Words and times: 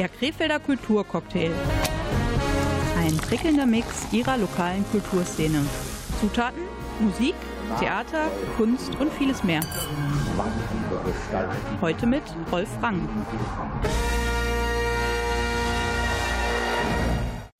Der 0.00 0.08
Krefelder 0.08 0.58
Kulturcocktail. 0.60 1.50
Ein 2.96 3.14
prickelnder 3.18 3.66
Mix 3.66 4.10
ihrer 4.14 4.38
lokalen 4.38 4.82
Kulturszene. 4.90 5.60
Zutaten, 6.18 6.62
Musik, 7.00 7.34
Theater, 7.78 8.30
Kunst 8.56 8.98
und 8.98 9.12
vieles 9.12 9.44
mehr. 9.44 9.60
Heute 11.82 12.06
mit 12.06 12.22
Rolf 12.50 12.70
Rang. 12.82 13.06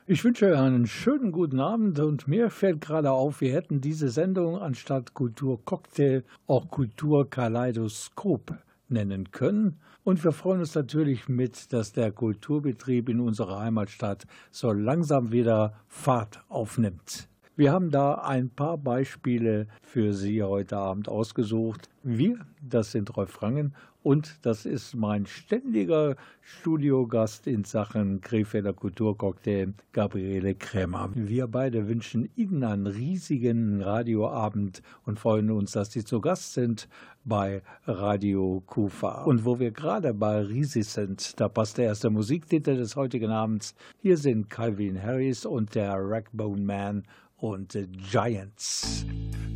Ich 0.07 0.25
wünsche 0.25 0.59
einen 0.59 0.87
schönen 0.87 1.33
guten 1.33 1.61
Abend 1.61 1.99
und 1.99 2.27
mir 2.27 2.49
fällt 2.49 2.81
gerade 2.81 3.11
auf, 3.11 3.43
wir 3.43 3.53
hätten 3.53 3.83
diese 3.83 4.09
Sendung 4.09 4.59
anstatt 4.59 5.13
Kulturcocktail 5.13 6.25
auch 6.47 6.71
Kulturkaleidoskop 6.71 8.55
nennen 8.89 9.31
können. 9.31 9.79
Und 10.03 10.25
wir 10.25 10.33
freuen 10.33 10.61
uns 10.61 10.75
natürlich 10.75 11.29
mit, 11.29 11.73
dass 11.73 11.93
der 11.93 12.11
Kulturbetrieb 12.11 13.09
in 13.09 13.21
unserer 13.21 13.61
Heimatstadt 13.61 14.25
so 14.51 14.73
langsam 14.73 15.31
wieder 15.31 15.75
Fahrt 15.89 16.43
aufnimmt. 16.49 17.29
Wir 17.57 17.73
haben 17.73 17.91
da 17.91 18.15
ein 18.15 18.49
paar 18.49 18.79
Beispiele 18.79 19.67
für 19.83 20.15
Sie 20.15 20.43
heute 20.43 20.79
Abend 20.79 21.11
ausgesucht. 21.11 21.91
Wir, 22.03 22.39
das 22.63 22.93
sind 22.93 23.15
Rolf 23.15 23.43
Rangen 23.43 23.75
und 24.03 24.39
das 24.43 24.65
ist 24.65 24.95
mein 24.95 25.27
ständiger 25.27 26.17
Studiogast 26.41 27.47
in 27.47 27.65
Sachen 27.65 28.21
Krefelder 28.21 28.73
Kulturcocktail, 28.73 29.75
Gabriele 29.93 30.55
Krämer. 30.55 31.11
Wir 31.15 31.47
beide 31.47 31.87
wünschen 31.87 32.31
Ihnen 32.35 32.65
einen 32.65 32.87
riesigen 32.87 33.83
Radioabend 33.83 34.83
und 35.05 35.19
freuen 35.19 35.51
uns, 35.51 35.73
dass 35.73 35.93
Sie 35.93 36.05
zu 36.05 36.21
Gast 36.21 36.55
sind 36.55 36.89
bei 37.25 37.63
Radio 37.87 38.63
Kufa. 38.67 39.25
Und 39.25 39.45
wo 39.45 39.59
wir 39.59 39.71
gerade 39.71 40.15
bei 40.15 40.41
Risi 40.41 40.83
sind, 40.83 41.39
da 41.39 41.49
passt 41.49 41.77
der 41.79 41.87
erste 41.87 42.09
Musiktitel 42.09 42.77
des 42.77 42.97
heutigen 42.97 43.31
Abends. 43.31 43.75
Hier 43.99 44.17
sind 44.17 44.49
Calvin 44.49 45.03
Harris 45.03 45.45
und 45.45 45.75
der 45.75 45.97
Rackbone 45.97 46.63
Man 46.63 47.05
und 47.37 47.77
Giants. 48.11 49.05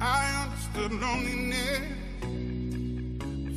I 0.00 0.44
understood 0.44 0.92
loneliness 1.00 2.03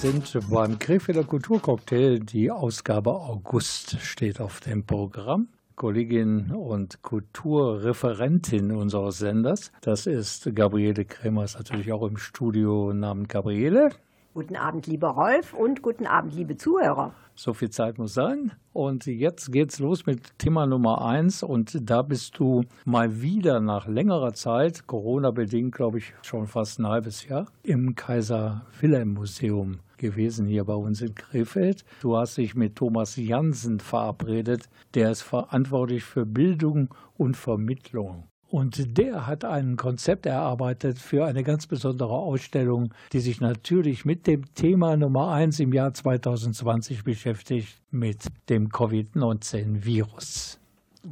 sind 0.00 0.38
beim 0.48 0.78
Krefelder 0.78 1.24
Kulturcocktail. 1.24 2.20
Die 2.20 2.50
Ausgabe 2.50 3.10
August 3.10 4.00
steht 4.00 4.40
auf 4.40 4.60
dem 4.60 4.86
Programm. 4.86 5.48
Kollegin 5.76 6.52
und 6.52 7.02
Kulturreferentin 7.02 8.72
unseres 8.72 9.18
Senders. 9.18 9.70
Das 9.82 10.06
ist 10.06 10.54
Gabriele 10.54 11.04
Krämer, 11.04 11.44
ist 11.44 11.58
natürlich 11.58 11.92
auch 11.92 12.02
im 12.08 12.16
Studio. 12.16 12.94
Namen 12.94 13.28
Gabriele. 13.28 13.90
Guten 14.32 14.56
Abend, 14.56 14.86
lieber 14.86 15.08
Rolf, 15.08 15.52
und 15.52 15.82
guten 15.82 16.06
Abend, 16.06 16.34
liebe 16.34 16.56
Zuhörer. 16.56 17.12
So 17.34 17.52
viel 17.52 17.68
Zeit 17.68 17.98
muss 17.98 18.14
sein. 18.14 18.52
Und 18.72 19.04
jetzt 19.04 19.52
geht's 19.52 19.80
los 19.80 20.06
mit 20.06 20.38
Thema 20.38 20.66
Nummer 20.66 21.04
eins. 21.04 21.42
Und 21.42 21.90
da 21.90 22.00
bist 22.00 22.38
du 22.38 22.62
mal 22.86 23.20
wieder 23.20 23.60
nach 23.60 23.86
längerer 23.86 24.32
Zeit, 24.32 24.86
Corona-bedingt, 24.86 25.74
glaube 25.74 25.98
ich, 25.98 26.14
schon 26.22 26.46
fast 26.46 26.78
ein 26.78 26.86
halbes 26.86 27.26
Jahr, 27.28 27.48
im 27.62 27.94
Kaiser-Wilhelm-Museum 27.94 29.80
gewesen 30.00 30.46
hier 30.46 30.64
bei 30.64 30.74
uns 30.74 31.00
in 31.00 31.14
Krefeld. 31.14 31.84
Du 32.00 32.16
hast 32.16 32.36
dich 32.36 32.56
mit 32.56 32.74
Thomas 32.74 33.14
Jansen 33.14 33.78
verabredet, 33.78 34.68
der 34.94 35.12
ist 35.12 35.22
verantwortlich 35.22 36.02
für 36.02 36.26
Bildung 36.26 36.92
und 37.16 37.36
Vermittlung. 37.36 38.24
Und 38.48 38.98
der 38.98 39.28
hat 39.28 39.44
ein 39.44 39.76
Konzept 39.76 40.26
erarbeitet 40.26 40.98
für 40.98 41.24
eine 41.24 41.44
ganz 41.44 41.68
besondere 41.68 42.14
Ausstellung, 42.14 42.92
die 43.12 43.20
sich 43.20 43.40
natürlich 43.40 44.04
mit 44.04 44.26
dem 44.26 44.52
Thema 44.54 44.96
Nummer 44.96 45.30
eins 45.30 45.60
im 45.60 45.72
Jahr 45.72 45.94
2020 45.94 47.04
beschäftigt, 47.04 47.80
mit 47.92 48.24
dem 48.48 48.70
Covid-19-Virus. 48.70 50.59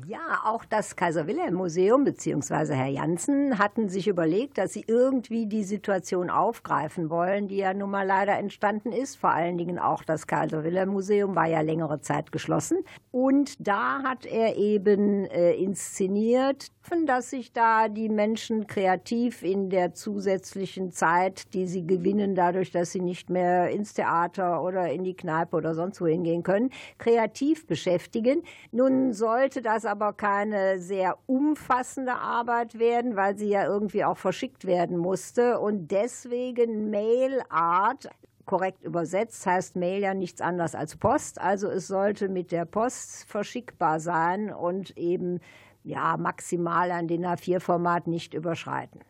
Ja, 0.06 0.42
auch 0.44 0.66
das 0.66 0.96
Kaiser-Wilhelm-Museum 0.96 2.04
bzw. 2.04 2.74
Herr 2.74 2.88
Janssen 2.88 3.58
hatten 3.58 3.88
sich 3.88 4.06
überlegt, 4.06 4.58
dass 4.58 4.74
sie 4.74 4.84
irgendwie 4.86 5.46
die 5.46 5.64
Situation 5.64 6.28
aufgreifen 6.28 7.08
wollen, 7.08 7.48
die 7.48 7.56
ja 7.56 7.72
nun 7.72 7.90
mal 7.90 8.06
leider 8.06 8.36
entstanden 8.38 8.92
ist. 8.92 9.16
Vor 9.16 9.30
allen 9.30 9.56
Dingen 9.56 9.78
auch 9.78 10.04
das 10.04 10.26
Kaiser-Wilhelm-Museum 10.26 11.34
war 11.34 11.46
ja 11.46 11.62
längere 11.62 12.02
Zeit 12.02 12.32
geschlossen. 12.32 12.84
Und 13.10 13.66
da 13.66 14.02
hat 14.02 14.26
er 14.26 14.56
eben 14.56 15.24
äh, 15.24 15.52
inszeniert, 15.54 16.66
dass 17.06 17.30
sich 17.30 17.52
da 17.52 17.88
die 17.88 18.08
Menschen 18.08 18.66
kreativ 18.66 19.42
in 19.42 19.70
der 19.70 19.94
zusätzlichen 19.94 20.92
Zeit, 20.92 21.54
die 21.54 21.66
sie 21.66 21.86
gewinnen, 21.86 22.34
dadurch, 22.34 22.70
dass 22.70 22.92
sie 22.92 23.00
nicht 23.00 23.30
mehr 23.30 23.70
ins 23.70 23.94
Theater 23.94 24.62
oder 24.62 24.90
in 24.90 25.04
die 25.04 25.16
Kneipe 25.16 25.56
oder 25.56 25.74
sonst 25.74 26.00
wohin 26.00 26.22
gehen 26.22 26.42
können, 26.42 26.70
kreativ 26.98 27.66
beschäftigen. 27.66 28.42
Nun 28.70 29.12
sollte 29.12 29.62
das 29.62 29.84
aber 29.84 30.12
keine 30.12 30.78
sehr 30.78 31.18
umfassende 31.26 32.14
Arbeit 32.14 32.78
werden, 32.78 33.16
weil 33.16 33.36
sie 33.36 33.48
ja 33.48 33.66
irgendwie 33.66 34.04
auch 34.04 34.18
verschickt 34.18 34.64
werden 34.64 34.98
musste. 34.98 35.58
Und 35.58 35.90
deswegen 35.90 36.90
Mail 36.90 37.42
Art 37.48 38.08
korrekt 38.46 38.82
übersetzt 38.82 39.46
heißt 39.46 39.76
Mail 39.76 40.00
ja 40.00 40.14
nichts 40.14 40.40
anderes 40.40 40.74
als 40.74 40.96
Post. 40.96 41.40
Also 41.40 41.68
es 41.68 41.86
sollte 41.86 42.28
mit 42.28 42.50
der 42.50 42.64
Post 42.64 43.24
verschickbar 43.28 44.00
sein 44.00 44.52
und 44.52 44.96
eben 44.96 45.40
ja 45.88 46.16
maximal 46.16 46.90
ein 46.90 47.08
DIN 47.08 47.24
A4-Format 47.24 48.06
nicht 48.06 48.34
überschreiten. 48.34 49.00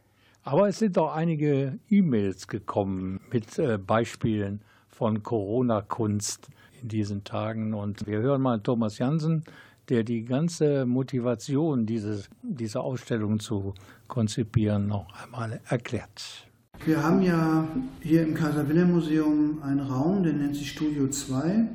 Aber 0.45 0.69
es 0.69 0.79
sind 0.79 0.97
auch 0.97 1.15
einige 1.15 1.79
E-Mails 1.91 2.47
gekommen 2.47 3.21
mit 3.31 3.59
äh, 3.59 3.77
Beispielen 3.77 4.63
von 4.89 5.23
Corona-Kunst 5.23 6.49
in 6.81 6.89
diesen 6.89 7.25
Tagen. 7.25 7.75
Und 7.75 8.07
wir 8.07 8.21
hören 8.21 8.41
mal 8.41 8.61
Thomas 8.61 8.99
Jansen, 8.99 9.45
der 9.89 10.05
die 10.05 10.25
ganze 10.25 10.87
Motivation, 10.87 11.85
diese, 11.85 12.25
diese 12.43 12.81
Ausstellung 12.81 13.41
zu 13.41 13.75
konzipieren, 14.07 14.87
noch 14.87 15.07
einmal 15.23 15.61
erklärt. 15.69 16.47
Wir 16.85 17.03
haben 17.03 17.23
ja 17.23 17.67
hier 18.01 18.23
im 18.23 18.35
Kaiser-Wilhelm-Museum 18.35 19.63
einen 19.63 19.81
Raum, 19.81 20.23
der 20.23 20.33
nennt 20.33 20.55
sich 20.55 20.71
Studio 20.71 21.09
2. 21.09 21.67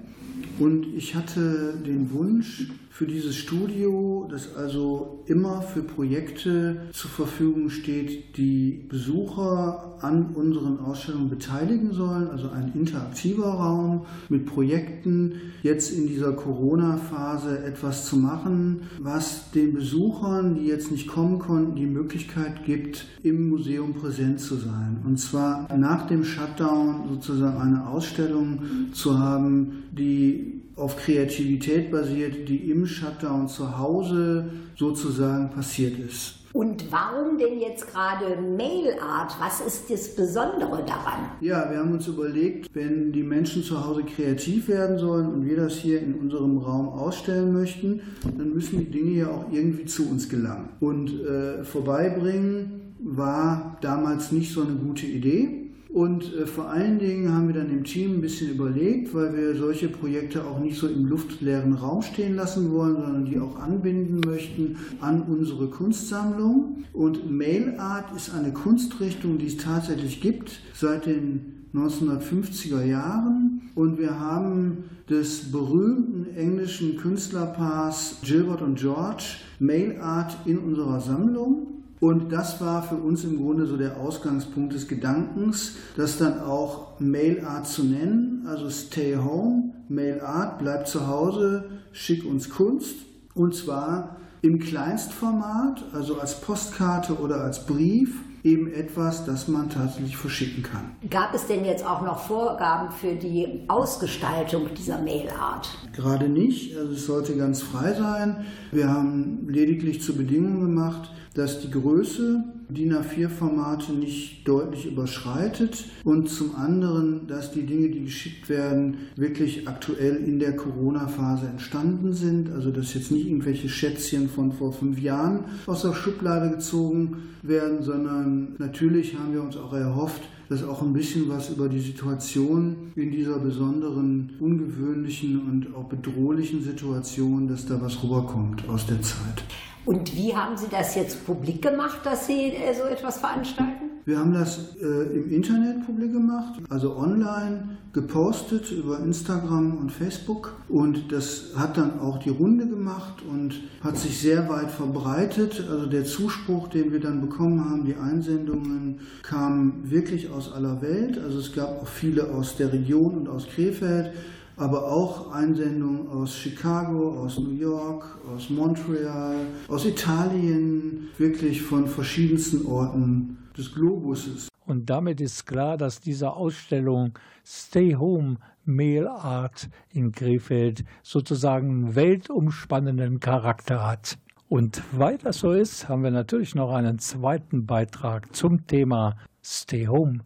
Und 0.60 0.86
ich 0.96 1.14
hatte 1.16 1.76
den 1.86 2.12
Wunsch 2.12 2.70
für 2.94 3.08
dieses 3.08 3.36
Studio, 3.36 4.28
das 4.30 4.56
also 4.56 5.24
immer 5.26 5.64
für 5.64 5.82
Projekte 5.82 6.78
zur 6.92 7.10
Verfügung 7.10 7.72
steht, 7.72 8.38
die 8.38 8.86
Besucher 8.88 9.98
an 10.00 10.28
unseren 10.36 10.78
Ausstellungen 10.80 11.28
beteiligen 11.28 11.94
sollen, 11.94 12.28
also 12.28 12.52
ein 12.52 12.72
interaktiver 12.76 13.48
Raum 13.48 14.06
mit 14.30 14.46
Projekten, 14.46 15.42
jetzt 15.64 15.92
in 15.92 16.06
dieser 16.06 16.34
Corona-Phase 16.34 17.64
etwas 17.66 18.06
zu 18.06 18.18
machen, 18.18 18.84
was 19.00 19.50
den 19.50 19.74
Besuchern, 19.74 20.54
die 20.54 20.68
jetzt 20.68 20.92
nicht 20.92 21.08
kommen 21.08 21.40
konnten, 21.40 21.76
die 21.76 21.88
Möglichkeit 21.88 22.64
gibt, 22.64 23.08
im 23.24 23.50
Museum 23.50 23.96
präsent 23.96 24.40
zu 24.40 24.54
sein. 24.56 25.02
Und 25.04 25.18
zwar 25.18 25.68
nach 25.76 26.06
dem 26.06 26.24
Shutdown 26.24 27.10
sozusagen 27.10 27.58
eine 27.58 27.88
Ausstellung 27.88 28.62
zu 28.94 29.18
haben, 29.18 29.86
die 29.92 30.63
auf 30.76 30.98
Kreativität 30.98 31.92
basiert, 31.92 32.50
die 32.50 32.72
im 32.72 32.86
Shutdown 32.86 33.48
zu 33.48 33.78
Hause 33.78 34.50
sozusagen 34.76 35.50
passiert 35.52 36.00
ist. 36.00 36.36
Und 36.54 36.92
warum 36.92 37.40
denn 37.40 37.60
jetzt 37.60 37.92
gerade 37.92 38.40
Mailart? 38.40 39.36
Was 39.40 39.60
ist 39.60 39.90
das 39.90 40.16
Besondere 40.16 40.84
daran? 40.86 41.32
Ja, 41.42 41.68
wir 41.72 41.80
haben 41.80 41.94
uns 41.94 42.08
überlegt, 42.08 42.70
wenn 42.74 43.12
die 43.12 43.24
Menschen 43.24 43.64
zu 43.64 43.84
Hause 43.84 44.04
kreativ 44.04 44.68
werden 44.68 45.00
sollen 45.00 45.34
und 45.34 45.48
wir 45.48 45.58
das 45.58 45.74
hier 45.74 46.00
in 46.00 46.14
unserem 46.14 46.60
Raum 46.60 46.90
ausstellen 46.90 47.54
möchten, 47.54 48.02
dann 48.38 48.54
müssen 48.54 48.78
die 48.78 48.92
Dinge 48.92 49.12
ja 49.12 49.30
auch 49.30 49.52
irgendwie 49.52 49.86
zu 49.86 50.08
uns 50.08 50.30
gelangen. 50.30 50.70
Und 50.80 51.26
äh, 51.26 51.64
vorbeibringen 51.64 52.94
war 53.00 53.78
damals 53.82 54.32
nicht 54.32 54.54
so 54.54 54.62
eine 54.62 54.76
gute 54.76 55.08
Idee. 55.08 55.63
Und 55.94 56.34
äh, 56.34 56.48
vor 56.48 56.70
allen 56.70 56.98
Dingen 56.98 57.32
haben 57.32 57.48
wir 57.48 57.54
dann 57.54 57.70
im 57.70 57.84
Team 57.84 58.16
ein 58.16 58.22
bisschen 58.22 58.50
überlegt, 58.50 59.14
weil 59.14 59.38
wir 59.38 59.56
solche 59.56 59.88
Projekte 59.88 60.44
auch 60.44 60.60
nicht 60.60 60.76
so 60.76 60.88
im 60.88 61.06
luftleeren 61.06 61.74
Raum 61.74 62.02
stehen 62.02 62.36
lassen 62.36 62.72
wollen, 62.72 62.96
sondern 62.96 63.26
die 63.26 63.40
auch 63.40 63.60
anbinden 63.60 64.20
möchten 64.26 64.78
an 65.02 65.22
unsere 65.22 65.68
Kunstsammlung. 65.68 66.84
Und 66.94 67.30
Mail 67.30 67.76
Art 67.78 68.16
ist 68.16 68.34
eine 68.34 68.52
Kunstrichtung, 68.52 69.38
die 69.38 69.46
es 69.46 69.58
tatsächlich 69.58 70.20
gibt 70.20 70.62
seit 70.74 71.06
den 71.06 71.68
1950er 71.76 72.84
Jahren. 72.84 73.62
Und 73.76 74.00
wir 74.00 74.20
haben 74.20 74.86
des 75.12 75.52
berühmten 75.52 76.36
englischen 76.36 76.98
Künstlerpaars 76.98 78.18
Gilbert 78.24 78.64
und 78.64 78.80
George 78.80 79.26
Mail 79.60 80.00
Art 80.00 80.38
in 80.46 80.58
unserer 80.58 81.02
Sammlung. 81.02 81.73
Und 82.04 82.34
das 82.34 82.60
war 82.60 82.84
für 82.84 82.98
uns 82.98 83.24
im 83.24 83.38
Grunde 83.38 83.66
so 83.66 83.78
der 83.78 83.96
Ausgangspunkt 83.96 84.74
des 84.74 84.90
Gedankens, 84.90 85.78
das 85.96 86.18
dann 86.18 86.42
auch 86.42 87.00
Mail 87.00 87.46
Art 87.46 87.66
zu 87.66 87.86
nennen, 87.86 88.46
also 88.46 88.70
Stay 88.70 89.16
Home, 89.16 89.72
Mail 89.88 90.20
Art, 90.20 90.60
bleib 90.60 90.86
zu 90.86 91.08
Hause, 91.08 91.64
schick 91.94 92.26
uns 92.26 92.50
Kunst. 92.50 92.98
Und 93.36 93.56
zwar 93.56 94.18
im 94.42 94.60
Kleinstformat, 94.60 95.86
also 95.94 96.20
als 96.20 96.42
Postkarte 96.42 97.20
oder 97.20 97.40
als 97.40 97.66
Brief, 97.66 98.20
eben 98.44 98.74
etwas, 98.74 99.26
das 99.26 99.48
man 99.48 99.70
tatsächlich 99.70 100.18
verschicken 100.18 100.64
kann. 100.64 100.92
Gab 101.10 101.34
es 101.34 101.48
denn 101.48 101.64
jetzt 101.64 101.86
auch 101.86 102.02
noch 102.02 102.20
Vorgaben 102.20 102.92
für 102.92 103.16
die 103.16 103.64
Ausgestaltung 103.70 104.74
dieser 104.78 105.02
Mailart? 105.02 105.70
Gerade 105.94 106.28
nicht, 106.28 106.76
also 106.76 106.92
es 106.92 107.06
sollte 107.06 107.38
ganz 107.38 107.62
frei 107.62 107.94
sein. 107.94 108.46
Wir 108.72 108.90
haben 108.90 109.48
lediglich 109.48 110.02
zur 110.02 110.18
Bedingung 110.18 110.60
gemacht, 110.60 111.10
dass 111.36 111.62
die 111.62 111.72
Größe 111.72 112.44
DIN 112.74 112.94
A4-Formate 112.94 113.94
nicht 113.94 114.48
deutlich 114.48 114.86
überschreitet 114.86 115.86
und 116.04 116.30
zum 116.30 116.56
anderen, 116.56 117.28
dass 117.28 117.52
die 117.52 117.66
Dinge, 117.66 117.90
die 117.90 118.06
geschickt 118.06 118.50
werden, 118.50 118.98
wirklich 119.16 119.68
aktuell 119.68 120.16
in 120.18 120.40
der 120.40 120.56
Corona-Phase 120.56 121.48
entstanden 121.48 122.14
sind. 122.14 122.52
Also 122.52 122.72
dass 122.72 122.94
jetzt 122.94 123.12
nicht 123.12 123.28
irgendwelche 123.28 123.70
Schätzchen 123.70 124.30
von 124.30 124.52
vor 124.52 124.74
fünf 124.74 125.00
Jahren 125.00 125.46
aus 125.66 125.84
der 125.84 125.94
Schublade 125.94 126.50
gezogen 126.50 127.18
werden, 127.42 127.84
sondern 127.84 128.56
natürlich 128.58 129.18
haben 129.18 129.34
wir 129.34 129.44
uns 129.44 129.58
auch 129.58 129.74
erhofft, 129.74 130.22
dass 130.50 130.64
auch 130.64 130.82
ein 130.82 130.94
bisschen 130.94 131.30
was 131.30 131.50
über 131.50 131.70
die 131.70 131.80
Situation 131.80 132.92
in 132.96 133.12
dieser 133.12 133.40
besonderen, 133.40 134.32
ungewöhnlichen 134.40 135.42
und 135.42 135.76
auch 135.76 135.86
bedrohlichen 135.86 136.62
Situation, 136.62 137.48
dass 137.48 137.66
da 137.66 137.82
was 137.82 138.04
rüberkommt 138.04 138.68
aus 138.70 138.86
der 138.86 139.02
Zeit. 139.02 139.44
Und 139.86 140.16
wie 140.16 140.36
haben 140.36 140.56
Sie 140.56 140.68
das 140.70 140.96
jetzt 140.96 141.26
publik 141.26 141.62
gemacht, 141.62 142.00
dass 142.06 142.28
Sie 142.28 142.54
äh, 142.54 142.74
so 142.74 142.84
etwas 142.84 143.18
veranstalten? 143.18 143.92
Wir 144.06 144.20
haben 144.20 144.34
das 144.34 144.76
äh, 144.82 144.86
im 144.86 145.32
Internet 145.32 145.86
publik 145.86 146.12
gemacht, 146.12 146.60
also 146.70 146.98
online 146.98 147.78
gepostet 147.94 148.70
über 148.72 149.00
Instagram 149.00 149.78
und 149.78 149.92
Facebook. 149.92 150.56
Und 150.68 151.12
das 151.12 151.54
hat 151.56 151.78
dann 151.78 152.00
auch 152.00 152.18
die 152.18 152.30
Runde 152.30 152.68
gemacht 152.68 153.24
und 153.30 153.62
hat 153.82 153.98
sich 153.98 154.20
sehr 154.20 154.50
weit 154.50 154.72
verbreitet. 154.72 155.64
Also 155.70 155.86
der 155.86 156.04
Zuspruch, 156.04 156.68
den 156.68 156.92
wir 156.92 157.00
dann 157.00 157.22
bekommen 157.22 157.70
haben, 157.70 157.86
die 157.86 157.96
Einsendungen 157.96 159.00
kamen 159.22 159.90
wirklich 159.90 160.30
aus 160.32 160.52
aller 160.52 160.82
Welt. 160.82 161.18
Also 161.18 161.40
es 161.40 161.54
gab 161.54 161.82
auch 161.82 161.88
viele 161.88 162.30
aus 162.32 162.58
der 162.58 162.74
Region 162.74 163.16
und 163.16 163.30
aus 163.30 163.48
Krefeld 163.48 164.12
aber 164.58 164.92
auch 164.92 165.32
Einsendungen 165.32 166.08
aus 166.08 166.36
Chicago, 166.36 167.24
aus 167.24 167.40
New 167.40 167.52
York, 167.52 168.06
aus 168.34 168.50
Montreal, 168.50 169.36
aus 169.68 169.86
Italien, 169.86 171.10
wirklich 171.18 171.62
von 171.62 171.88
verschiedensten 171.88 172.66
Orten 172.66 173.38
des 173.58 173.74
Globuses. 173.74 174.50
Und 174.66 174.90
damit 174.90 175.20
ist 175.20 175.46
klar, 175.46 175.78
dass 175.78 176.00
diese 176.00 176.32
Ausstellung 176.34 177.18
Stay 177.46 177.96
Home 177.96 178.38
Mail 178.66 179.08
Art 179.08 179.70
in 179.92 180.12
Krefeld 180.12 180.86
sozusagen 181.02 181.96
weltumspannenden 181.96 183.20
Charakter 183.20 183.86
hat. 183.86 184.18
Und 184.48 184.82
weil 184.92 185.18
das 185.18 185.40
so 185.40 185.52
ist, 185.52 185.90
haben 185.90 186.04
wir 186.04 186.12
natürlich 186.12 186.56
noch 186.56 186.72
einen 186.72 187.00
zweiten 187.00 187.66
Beitrag 187.66 188.34
zum 188.36 188.66
Thema 188.68 189.18
Stay 189.44 189.88
Home 189.88 190.20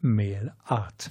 Mail 0.00 0.52
Art. 0.64 1.10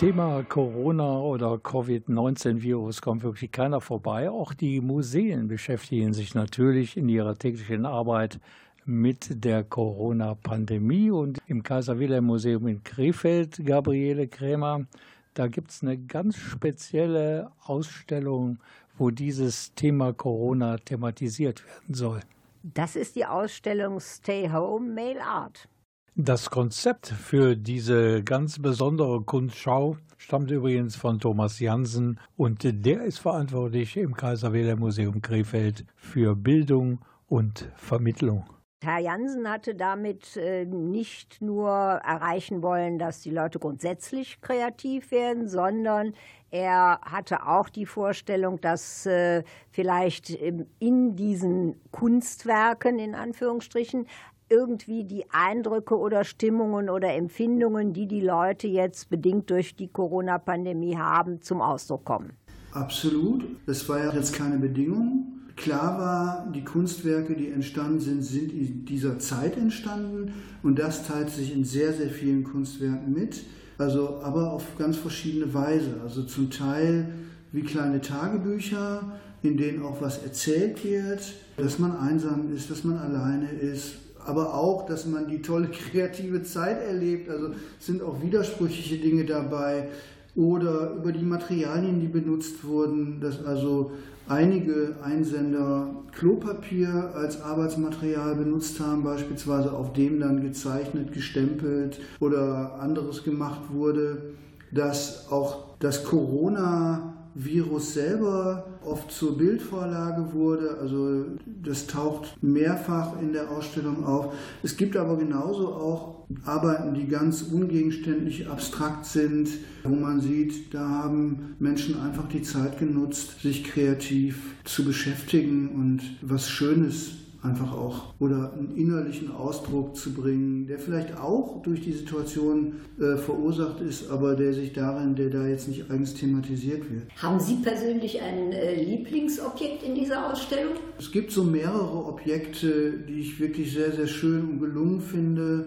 Thema 0.00 0.42
Corona 0.44 1.20
oder 1.20 1.58
Covid-19-Virus 1.58 3.02
kommt 3.02 3.22
wirklich 3.22 3.52
keiner 3.52 3.82
vorbei. 3.82 4.30
Auch 4.30 4.54
die 4.54 4.80
Museen 4.80 5.46
beschäftigen 5.46 6.14
sich 6.14 6.34
natürlich 6.34 6.96
in 6.96 7.06
ihrer 7.10 7.36
täglichen 7.36 7.84
Arbeit 7.84 8.40
mit 8.86 9.44
der 9.44 9.62
Corona-Pandemie. 9.62 11.10
Und 11.10 11.38
im 11.48 11.62
Kaiser-Wilhelm-Museum 11.62 12.66
in 12.66 12.82
Krefeld, 12.82 13.60
Gabriele 13.62 14.26
Krämer, 14.26 14.86
da 15.34 15.48
gibt 15.48 15.70
es 15.70 15.82
eine 15.82 15.98
ganz 15.98 16.38
spezielle 16.38 17.50
Ausstellung, 17.66 18.58
wo 18.96 19.10
dieses 19.10 19.74
Thema 19.74 20.14
Corona 20.14 20.78
thematisiert 20.78 21.62
werden 21.66 21.92
soll. 21.92 22.20
Das 22.62 22.96
ist 22.96 23.16
die 23.16 23.26
Ausstellung 23.26 24.00
Stay 24.00 24.48
Home 24.50 24.94
Mail 24.94 25.18
Art. 25.18 25.68
Das 26.16 26.50
Konzept 26.50 27.06
für 27.06 27.56
diese 27.56 28.24
ganz 28.24 28.58
besondere 28.58 29.22
Kunstschau 29.22 29.96
stammt 30.18 30.50
übrigens 30.50 30.96
von 30.96 31.20
Thomas 31.20 31.60
Jansen 31.60 32.18
und 32.36 32.64
der 32.64 33.04
ist 33.04 33.18
verantwortlich 33.18 33.96
im 33.96 34.14
Kaiser 34.14 34.52
Wilhelm 34.52 34.80
Museum 34.80 35.22
Krefeld 35.22 35.86
für 35.94 36.34
Bildung 36.34 36.98
und 37.28 37.70
Vermittlung. 37.76 38.44
Herr 38.82 38.98
Jansen 38.98 39.48
hatte 39.48 39.74
damit 39.74 40.36
äh, 40.36 40.64
nicht 40.64 41.42
nur 41.42 41.70
erreichen 41.70 42.62
wollen, 42.62 42.98
dass 42.98 43.20
die 43.20 43.30
Leute 43.30 43.58
grundsätzlich 43.58 44.40
kreativ 44.40 45.10
werden, 45.10 45.48
sondern 45.48 46.14
er 46.50 46.98
hatte 47.02 47.46
auch 47.46 47.68
die 47.68 47.86
Vorstellung, 47.86 48.60
dass 48.60 49.06
äh, 49.06 49.44
vielleicht 49.70 50.30
in 50.30 51.14
diesen 51.14 51.78
Kunstwerken 51.92 52.98
in 52.98 53.14
Anführungsstrichen 53.14 54.06
irgendwie 54.50 55.04
die 55.04 55.24
Eindrücke 55.30 55.96
oder 55.96 56.24
Stimmungen 56.24 56.90
oder 56.90 57.14
Empfindungen, 57.14 57.92
die 57.92 58.06
die 58.06 58.20
Leute 58.20 58.66
jetzt 58.66 59.08
bedingt 59.08 59.48
durch 59.48 59.76
die 59.76 59.88
Corona-Pandemie 59.88 60.96
haben, 60.96 61.40
zum 61.40 61.60
Ausdruck 61.62 62.04
kommen. 62.04 62.32
Absolut. 62.72 63.44
Das 63.66 63.88
war 63.88 63.98
ja 63.98 64.12
jetzt 64.12 64.34
keine 64.34 64.58
Bedingung. 64.58 65.40
Klar 65.56 65.98
war, 65.98 66.52
die 66.54 66.64
Kunstwerke, 66.64 67.34
die 67.34 67.50
entstanden 67.50 68.00
sind, 68.00 68.22
sind 68.22 68.52
in 68.52 68.84
dieser 68.84 69.18
Zeit 69.18 69.56
entstanden 69.56 70.32
und 70.62 70.78
das 70.78 71.06
teilt 71.06 71.30
sich 71.30 71.54
in 71.54 71.64
sehr, 71.64 71.92
sehr 71.92 72.08
vielen 72.08 72.44
Kunstwerken 72.44 73.12
mit. 73.12 73.44
Also, 73.76 74.20
aber 74.22 74.52
auf 74.52 74.76
ganz 74.78 74.96
verschiedene 74.96 75.52
Weise. 75.52 76.00
Also 76.02 76.22
zum 76.22 76.50
Teil 76.50 77.12
wie 77.52 77.62
kleine 77.62 78.00
Tagebücher, 78.00 79.18
in 79.42 79.56
denen 79.56 79.82
auch 79.82 80.00
was 80.00 80.22
erzählt 80.22 80.84
wird, 80.84 81.34
dass 81.56 81.78
man 81.78 81.96
einsam 81.96 82.54
ist, 82.54 82.70
dass 82.70 82.84
man 82.84 82.98
alleine 82.98 83.50
ist, 83.50 83.96
aber 84.30 84.54
auch, 84.54 84.86
dass 84.86 85.06
man 85.06 85.26
die 85.28 85.42
tolle 85.42 85.68
kreative 85.90 86.42
Zeit 86.44 86.80
erlebt. 86.86 87.28
Also 87.28 87.50
sind 87.78 88.02
auch 88.02 88.22
widersprüchliche 88.22 88.96
Dinge 88.96 89.24
dabei 89.24 89.88
oder 90.36 90.92
über 90.92 91.10
die 91.10 91.24
Materialien, 91.24 92.00
die 92.00 92.06
benutzt 92.06 92.64
wurden, 92.64 93.20
dass 93.20 93.44
also 93.44 93.90
einige 94.28 94.94
Einsender 95.02 95.90
Klopapier 96.12 97.10
als 97.14 97.42
Arbeitsmaterial 97.42 98.36
benutzt 98.36 98.78
haben, 98.78 99.02
beispielsweise 99.02 99.72
auf 99.72 99.92
dem 99.92 100.20
dann 100.20 100.40
gezeichnet, 100.40 101.12
gestempelt 101.12 102.00
oder 102.20 102.78
anderes 102.80 103.24
gemacht 103.24 103.62
wurde, 103.72 104.34
dass 104.70 105.26
auch 105.32 105.76
das 105.80 106.04
Corona 106.04 107.19
Virus 107.44 107.94
selber 107.94 108.66
oft 108.84 109.10
zur 109.10 109.36
Bildvorlage 109.38 110.32
wurde. 110.32 110.78
Also 110.80 111.26
das 111.62 111.86
taucht 111.86 112.36
mehrfach 112.42 113.20
in 113.20 113.32
der 113.32 113.50
Ausstellung 113.50 114.04
auf. 114.04 114.34
Es 114.62 114.76
gibt 114.76 114.96
aber 114.96 115.16
genauso 115.16 115.68
auch 115.68 116.26
Arbeiten, 116.44 116.94
die 116.94 117.08
ganz 117.08 117.42
ungegenständlich 117.42 118.48
abstrakt 118.48 119.04
sind, 119.06 119.48
wo 119.82 119.94
man 119.94 120.20
sieht, 120.20 120.72
da 120.72 120.88
haben 120.88 121.56
Menschen 121.58 122.00
einfach 122.00 122.28
die 122.28 122.42
Zeit 122.42 122.78
genutzt, 122.78 123.40
sich 123.40 123.64
kreativ 123.64 124.54
zu 124.64 124.84
beschäftigen 124.84 125.70
und 125.70 126.02
was 126.22 126.48
Schönes 126.48 127.12
einfach 127.42 127.72
auch 127.72 128.14
oder 128.18 128.52
einen 128.52 128.76
innerlichen 128.76 129.30
Ausdruck 129.30 129.96
zu 129.96 130.12
bringen, 130.12 130.66
der 130.66 130.78
vielleicht 130.78 131.16
auch 131.16 131.62
durch 131.62 131.80
die 131.80 131.92
Situation 131.92 132.74
äh, 132.98 133.16
verursacht 133.16 133.80
ist, 133.80 134.10
aber 134.10 134.34
der 134.34 134.52
sich 134.52 134.72
darin, 134.72 135.14
der 135.14 135.30
da 135.30 135.46
jetzt 135.46 135.68
nicht 135.68 135.90
eigens 135.90 136.14
thematisiert 136.14 136.90
wird. 136.90 137.04
Haben 137.16 137.40
Sie 137.40 137.56
persönlich 137.56 138.20
ein 138.20 138.52
äh, 138.52 138.82
Lieblingsobjekt 138.82 139.82
in 139.82 139.94
dieser 139.94 140.30
Ausstellung? 140.30 140.74
Es 140.98 141.10
gibt 141.10 141.32
so 141.32 141.44
mehrere 141.44 142.04
Objekte, 142.06 142.92
die 143.08 143.20
ich 143.20 143.40
wirklich 143.40 143.72
sehr, 143.72 143.92
sehr 143.92 144.06
schön 144.06 144.42
und 144.42 144.60
gelungen 144.60 145.00
finde, 145.00 145.66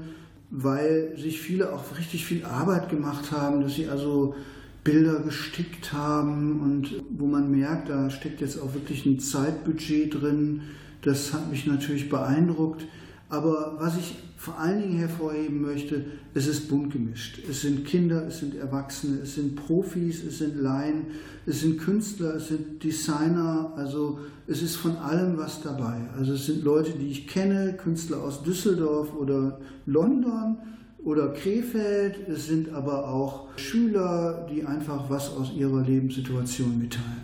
weil 0.51 1.13
sich 1.17 1.41
viele 1.41 1.73
auch 1.73 1.83
richtig 1.97 2.25
viel 2.25 2.45
Arbeit 2.45 2.89
gemacht 2.89 3.31
haben, 3.31 3.61
dass 3.61 3.73
sie 3.73 3.87
also 3.87 4.35
Bilder 4.83 5.21
gestickt 5.21 5.93
haben 5.93 6.61
und 6.61 7.03
wo 7.09 7.25
man 7.25 7.49
merkt, 7.49 7.89
da 7.89 8.09
steckt 8.09 8.41
jetzt 8.41 8.61
auch 8.61 8.73
wirklich 8.73 9.05
ein 9.05 9.17
Zeitbudget 9.17 10.21
drin. 10.21 10.61
Das 11.03 11.33
hat 11.33 11.49
mich 11.51 11.67
natürlich 11.67 12.09
beeindruckt. 12.09 12.85
Aber 13.29 13.77
was 13.79 13.97
ich 13.97 14.15
vor 14.37 14.59
allen 14.59 14.81
Dingen 14.81 14.97
hervorheben 14.99 15.61
möchte, 15.61 16.05
es 16.33 16.47
ist 16.47 16.69
bunt 16.69 16.91
gemischt. 16.91 17.39
Es 17.49 17.61
sind 17.61 17.85
Kinder, 17.85 18.27
es 18.27 18.39
sind 18.39 18.55
Erwachsene, 18.55 19.19
es 19.23 19.35
sind 19.35 19.55
Profis, 19.55 20.23
es 20.23 20.39
sind 20.39 20.57
Laien, 20.57 21.05
es 21.45 21.61
sind 21.61 21.79
Künstler, 21.79 22.35
es 22.35 22.49
sind 22.49 22.83
Designer. 22.83 23.73
Also 23.75 24.19
es 24.45 24.61
ist 24.61 24.75
von 24.75 24.97
allem 24.97 25.37
was 25.37 25.61
dabei. 25.61 25.95
Also 26.17 26.33
es 26.33 26.45
sind 26.45 26.63
Leute, 26.63 26.91
die 26.91 27.09
ich 27.09 27.27
kenne, 27.27 27.73
Künstler 27.73 28.17
aus 28.17 28.43
Düsseldorf 28.43 29.15
oder 29.15 29.59
London 29.85 30.57
oder 31.03 31.29
Krefeld. 31.29 32.27
Es 32.27 32.47
sind 32.47 32.71
aber 32.73 33.07
auch 33.07 33.47
Schüler, 33.57 34.47
die 34.51 34.65
einfach 34.65 35.09
was 35.09 35.29
aus 35.31 35.53
ihrer 35.55 35.81
Lebenssituation 35.81 36.77
mitteilen. 36.77 37.22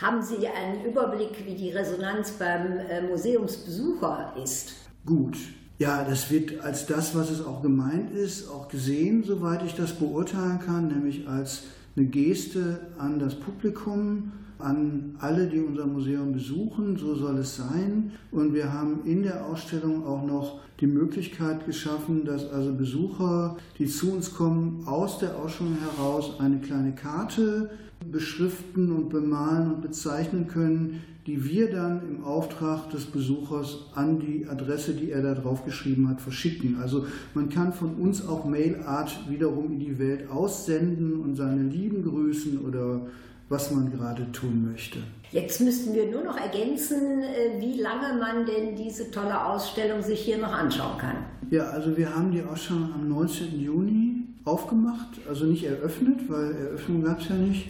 Haben 0.00 0.22
Sie 0.22 0.46
einen 0.46 0.84
Überblick, 0.84 1.44
wie 1.44 1.56
die 1.56 1.70
Resonanz 1.70 2.30
beim 2.30 2.78
äh, 2.88 3.02
Museumsbesucher 3.02 4.32
ist? 4.40 4.74
Gut. 5.04 5.36
Ja, 5.78 6.04
das 6.04 6.30
wird 6.30 6.60
als 6.60 6.86
das, 6.86 7.16
was 7.16 7.30
es 7.30 7.44
auch 7.44 7.62
gemeint 7.62 8.12
ist, 8.12 8.48
auch 8.48 8.68
gesehen, 8.68 9.24
soweit 9.24 9.64
ich 9.64 9.74
das 9.74 9.94
beurteilen 9.94 10.60
kann, 10.64 10.86
nämlich 10.86 11.26
als 11.26 11.64
eine 11.96 12.06
Geste 12.06 12.78
an 12.96 13.18
das 13.18 13.34
Publikum, 13.34 14.30
an 14.60 15.16
alle, 15.18 15.48
die 15.48 15.58
unser 15.58 15.86
Museum 15.86 16.32
besuchen. 16.32 16.96
So 16.96 17.16
soll 17.16 17.38
es 17.38 17.56
sein. 17.56 18.12
Und 18.30 18.54
wir 18.54 18.72
haben 18.72 19.04
in 19.04 19.24
der 19.24 19.46
Ausstellung 19.46 20.06
auch 20.06 20.24
noch 20.24 20.60
die 20.78 20.86
Möglichkeit 20.86 21.66
geschaffen, 21.66 22.24
dass 22.24 22.48
also 22.52 22.72
Besucher, 22.72 23.56
die 23.78 23.86
zu 23.86 24.12
uns 24.12 24.32
kommen, 24.32 24.84
aus 24.86 25.18
der 25.18 25.36
Ausstellung 25.36 25.76
heraus 25.80 26.38
eine 26.38 26.58
kleine 26.58 26.94
Karte 26.94 27.70
beschriften 28.04 28.92
und 28.92 29.08
bemalen 29.08 29.72
und 29.72 29.82
bezeichnen 29.82 30.46
können, 30.48 31.02
die 31.26 31.44
wir 31.44 31.70
dann 31.70 32.00
im 32.08 32.24
Auftrag 32.24 32.88
des 32.90 33.04
Besuchers 33.04 33.90
an 33.94 34.18
die 34.18 34.46
Adresse, 34.48 34.94
die 34.94 35.10
er 35.10 35.22
da 35.22 35.34
drauf 35.34 35.64
geschrieben 35.64 36.08
hat, 36.08 36.22
verschicken. 36.22 36.78
Also 36.80 37.06
man 37.34 37.50
kann 37.50 37.74
von 37.74 37.96
uns 37.96 38.26
auch 38.26 38.46
Mailart 38.46 39.28
wiederum 39.28 39.72
in 39.72 39.78
die 39.78 39.98
Welt 39.98 40.30
aussenden 40.30 41.20
und 41.20 41.36
seine 41.36 41.64
Lieben 41.64 42.02
grüßen 42.02 42.64
oder 42.64 43.02
was 43.50 43.70
man 43.70 43.90
gerade 43.90 44.30
tun 44.32 44.70
möchte. 44.70 45.00
Jetzt 45.30 45.60
müssten 45.60 45.94
wir 45.94 46.10
nur 46.10 46.24
noch 46.24 46.38
ergänzen, 46.38 47.22
äh, 47.22 47.60
wie 47.60 47.78
lange 47.78 48.18
man 48.18 48.46
denn 48.46 48.74
diese 48.74 49.10
tolle 49.10 49.44
Ausstellung 49.44 50.02
sich 50.02 50.20
hier 50.20 50.38
noch 50.38 50.52
anschauen 50.52 50.96
kann. 50.96 51.16
Ja, 51.50 51.64
also 51.64 51.94
wir 51.94 52.14
haben 52.14 52.32
die 52.32 52.42
Ausstellung 52.42 52.90
am 52.94 53.08
19. 53.08 53.60
Juni 53.60 54.24
aufgemacht, 54.44 55.08
also 55.28 55.44
nicht 55.44 55.64
eröffnet, 55.64 56.20
weil 56.28 56.52
Eröffnung 56.52 57.04
gab 57.04 57.20
es 57.20 57.28
ja 57.28 57.34
nicht. 57.34 57.68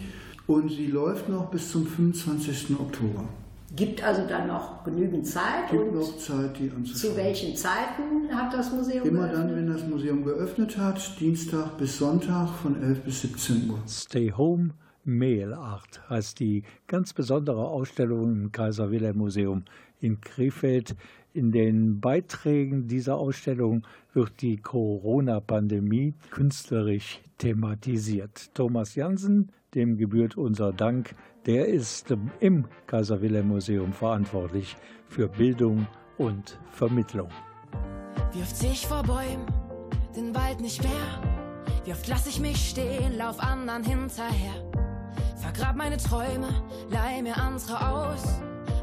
Und 0.48 0.70
sie 0.70 0.86
läuft 0.86 1.28
noch 1.28 1.50
bis 1.50 1.70
zum 1.70 1.86
25. 1.86 2.70
Oktober. 2.80 3.28
Gibt 3.76 4.02
also 4.02 4.26
dann 4.26 4.46
noch 4.48 4.82
genügend 4.82 5.26
Zeit 5.26 5.70
Gibt 5.70 5.82
und 5.82 5.94
noch 5.94 6.16
Zeit, 6.16 6.58
die 6.58 6.70
anzuschauen. 6.70 7.12
zu 7.12 7.16
welchen 7.16 7.54
Zeiten 7.54 8.34
hat 8.34 8.54
das 8.54 8.72
Museum 8.72 9.06
Immer 9.06 9.28
dann, 9.28 9.48
geöffnet? 9.48 9.56
wenn 9.56 9.66
das 9.74 9.86
Museum 9.86 10.24
geöffnet 10.24 10.78
hat, 10.78 11.20
Dienstag 11.20 11.76
bis 11.76 11.98
Sonntag 11.98 12.48
von 12.62 12.82
11 12.82 13.00
bis 13.02 13.20
17 13.20 13.68
Uhr. 13.70 13.78
Stay 13.86 14.32
Home 14.32 14.70
Mail 15.04 15.52
Art 15.52 16.00
heißt 16.08 16.40
die 16.40 16.62
ganz 16.86 17.12
besondere 17.12 17.66
Ausstellung 17.68 18.32
im 18.32 18.52
Kaiser 18.52 18.90
Wilhelm 18.90 19.18
Museum 19.18 19.64
in 20.00 20.18
Krefeld. 20.20 20.96
In 21.34 21.52
den 21.52 22.00
Beiträgen 22.00 22.88
dieser 22.88 23.16
Ausstellung 23.16 23.82
wird 24.14 24.40
die 24.40 24.56
Corona-Pandemie 24.56 26.14
künstlerisch 26.30 27.20
thematisiert. 27.36 28.54
Thomas 28.54 28.94
Jansen, 28.94 29.52
dem 29.74 29.96
gebührt 29.96 30.36
unser 30.36 30.72
Dank, 30.72 31.14
der 31.46 31.66
ist 31.68 32.14
im 32.40 32.66
Kaiser 32.86 33.20
Wilhelm 33.20 33.48
Museum 33.48 33.92
verantwortlich 33.92 34.76
für 35.06 35.28
Bildung 35.28 35.86
und 36.16 36.58
Vermittlung. 36.70 37.28
Wie 38.32 38.42
oft 38.42 38.56
seh 38.56 38.68
ich 38.68 38.86
vor 38.86 39.02
Bäumen 39.02 39.46
den 40.14 40.34
Wald 40.34 40.60
nicht 40.60 40.82
mehr? 40.82 41.22
Wie 41.84 41.92
oft 41.92 42.06
lass 42.08 42.26
ich 42.26 42.40
mich 42.40 42.70
stehen, 42.70 43.16
lauf 43.16 43.40
anderen 43.40 43.82
hinterher? 43.82 44.70
Vergrab 45.36 45.76
meine 45.76 45.96
Träume, 45.96 46.48
leih 46.90 47.22
mir 47.22 47.36
andere 47.36 47.88
aus. 47.88 48.40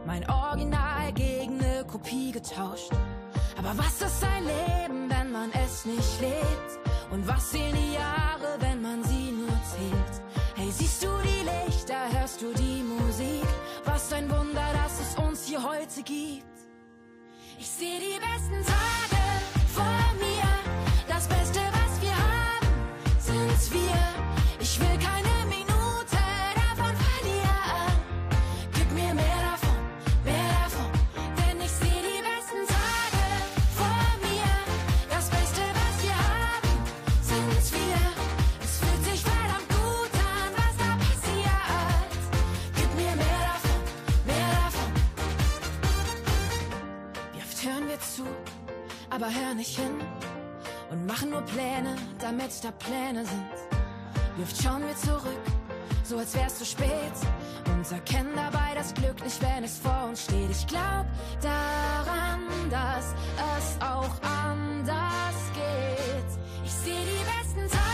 Mein 0.08 0.28
Original 0.30 1.12
gegen 1.13 1.58
ne 1.58 1.84
Kopie 1.88 2.32
getauscht. 2.32 2.91
Aber 3.58 3.78
was 3.78 4.02
ist 4.02 4.24
ein 4.24 4.43
Leben, 4.43 5.10
wenn 5.10 5.32
man 5.32 5.50
es 5.63 5.86
nicht 5.86 6.21
lebt? 6.21 6.80
Und 7.12 7.28
was 7.28 7.52
sehen 7.52 7.76
die 7.76 7.93
Jahre, 7.93 8.58
wenn 8.60 8.82
man 8.82 9.04
sie 9.04 9.24
hörst 12.36 12.41
du 12.41 12.54
die 12.54 12.84
Musik? 12.84 13.48
Was 13.86 14.12
ein 14.13 14.30
Wunder, 14.30 14.65
dass 14.74 15.00
es 15.00 15.15
uns 15.17 15.45
hier 15.45 15.62
heute 15.63 16.04
gibt. 16.04 16.43
Ich 17.58 17.67
sehe 17.67 18.00
die 18.00 18.19
besten 18.19 18.65
Tage 18.65 19.54
aber 49.25 49.33
hören 49.33 49.57
nicht 49.57 49.77
hin 49.77 50.01
und 50.91 51.05
machen 51.05 51.31
nur 51.31 51.41
Pläne, 51.41 51.95
damit 52.19 52.51
da 52.63 52.71
Pläne 52.71 53.25
sind. 53.25 53.51
Wie 54.35 54.43
oft 54.43 54.61
schauen 54.61 54.83
wir 54.85 54.95
zurück, 54.97 55.45
so 56.03 56.17
als 56.17 56.35
wär's 56.35 56.59
zu 56.59 56.65
spät 56.65 56.89
und 57.73 57.91
erkennen 57.91 58.33
dabei 58.35 58.75
das 58.75 58.93
Glück 58.93 59.23
nicht, 59.23 59.41
wenn 59.41 59.63
es 59.63 59.79
vor 59.79 60.05
uns 60.09 60.23
steht. 60.23 60.49
Ich 60.51 60.67
glaub 60.67 61.05
daran, 61.41 62.41
dass 62.69 63.15
es 63.57 63.81
auch 63.81 64.15
anders 64.21 65.35
geht. 65.53 66.65
Ich 66.65 66.71
sehe 66.71 67.05
die 67.05 67.25
besten 67.25 67.69
Tage 67.69 67.85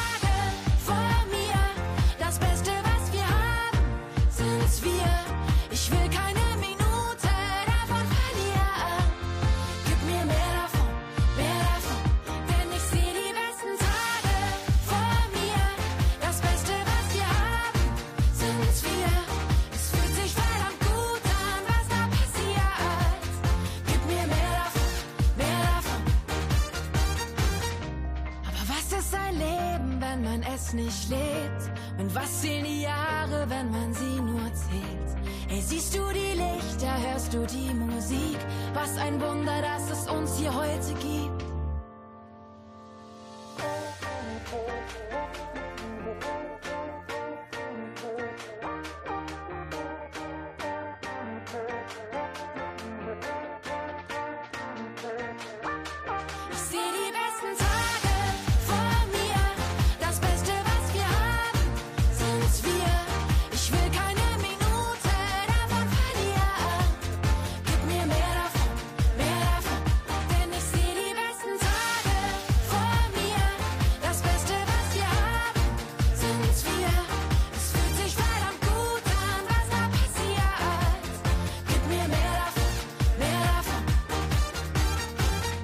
nicht 30.73 31.09
lebt? 31.09 31.71
Und 31.99 32.13
was 32.15 32.41
sind 32.41 32.65
die 32.65 32.83
Jahre, 32.83 33.49
wenn 33.49 33.71
man 33.71 33.93
sie 33.93 34.19
nur 34.21 34.53
zählt? 34.53 35.11
Hey, 35.47 35.61
siehst 35.61 35.95
du 35.95 36.01
die 36.13 36.37
Lichter, 36.39 36.93
hörst 37.01 37.33
du 37.33 37.45
die 37.45 37.73
Musik? 37.73 38.37
Was 38.73 38.97
ein 38.97 39.19
Wunder, 39.21 39.61
dass 39.61 39.91
es 39.91 40.09
uns 40.09 40.37
hier 40.37 40.53
heute 40.53 40.93
gibt. 40.93 41.40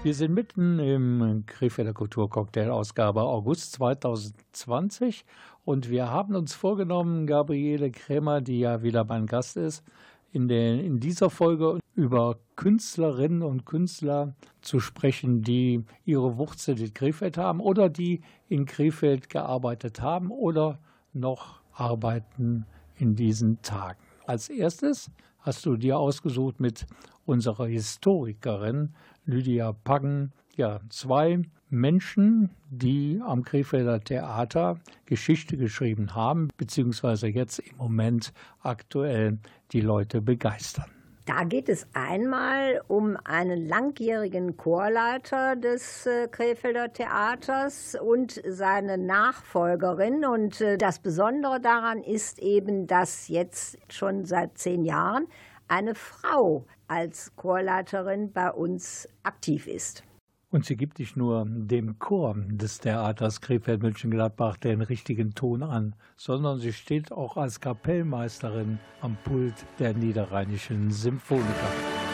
Wir 0.08 0.14
sind 0.14 0.34
mitten 0.34 0.80
im 0.80 1.44
Krefelder 1.48 1.92
Kulturcocktail 1.92 2.70
Ausgabe 2.70 3.24
August 3.24 3.74
2020 3.74 5.26
und 5.66 5.90
wir 5.90 6.10
haben 6.10 6.34
uns 6.34 6.54
vorgenommen, 6.54 7.28
Gabriele 7.28 7.92
Krämer, 7.92 8.40
die 8.40 8.62
ja 8.62 8.84
wieder 8.84 9.04
mein 9.04 9.26
Gast 9.26 9.58
ist, 9.58 9.84
in, 10.32 10.48
den, 10.48 10.80
in 10.80 11.02
dieser 11.02 11.30
Folge 11.30 11.80
über 11.94 12.38
Künstlerinnen 12.56 13.44
und 13.44 13.66
Künstler 13.66 14.34
zu 14.62 14.80
sprechen, 14.80 15.42
die 15.42 15.84
ihre 16.06 16.38
Wurzeln 16.38 16.78
in 16.78 16.94
Krefeld 16.94 17.38
haben 17.38 17.60
oder 17.60 17.90
die 17.90 18.22
in 18.48 18.66
Krefeld 18.66 19.30
gearbeitet 19.30 20.00
haben 20.00 20.32
oder 20.32 20.80
noch 21.12 21.60
arbeiten 21.74 22.66
in 22.96 23.18
diesen 23.18 23.62
Tagen. 23.62 24.00
Als 24.26 24.48
erstes 24.48 25.12
hast 25.40 25.66
du 25.66 25.76
dir 25.76 26.00
ausgesucht 26.00 26.62
mit 26.62 26.86
unserer 27.26 27.68
Historikerin 27.68 28.94
Lydia 29.28 29.74
Paggen, 29.74 30.32
ja, 30.56 30.80
zwei 30.90 31.42
Menschen, 31.70 32.50
die 32.70 33.22
am 33.24 33.44
Krefelder 33.44 34.00
Theater 34.00 34.80
Geschichte 35.06 35.58
geschrieben 35.58 36.16
haben, 36.16 36.48
beziehungsweise 36.58 37.28
jetzt 37.28 37.60
im 37.60 37.78
Moment 37.78 38.34
aktuell 38.62 39.38
die 39.74 39.82
Leute 39.82 40.22
begeistern. 40.22 40.86
Da 41.26 41.44
geht 41.44 41.68
es 41.68 41.86
einmal 41.92 42.82
um 42.88 43.18
einen 43.26 43.68
langjährigen 43.68 44.56
Chorleiter 44.56 45.58
des 45.58 46.06
äh, 46.06 46.30
Krefelder 46.30 46.94
Theaters 46.94 47.98
und 48.02 48.42
seine 48.48 48.98
Nachfolgerin. 48.98 50.26
Und 50.26 50.62
äh, 50.62 50.78
das 50.78 51.00
Besondere 51.00 51.60
daran 51.60 52.02
ist 52.02 52.40
eben, 52.40 52.88
dass 52.88 53.28
jetzt 53.28 53.78
schon 53.90 54.24
seit 54.24 54.58
zehn 54.58 54.86
Jahren 54.86 55.28
eine 55.68 55.96
Frau 55.96 56.66
als 56.88 57.36
Chorleiterin 57.36 58.32
bei 58.32 58.52
uns 58.52 59.08
aktiv 59.24 59.68
ist. 59.68 60.04
Und 60.50 60.66
sie 60.66 60.78
gibt 60.78 61.00
nicht 61.00 61.18
nur 61.18 61.46
dem 61.46 62.00
Chor 62.00 62.36
des 62.38 62.80
Theaters 62.80 63.42
Krefeld-München-Gladbach 63.42 64.56
den 64.58 64.82
richtigen 64.82 65.36
Ton 65.36 65.62
an, 65.62 65.94
sondern 66.16 66.60
sie 66.60 66.72
steht 66.72 67.12
auch 67.12 67.36
als 67.36 67.60
Kapellmeisterin 67.60 68.80
am 69.02 69.18
Pult 69.26 69.66
der 69.78 69.94
Niederrheinischen 69.94 70.90
Symphoniker. 70.90 72.07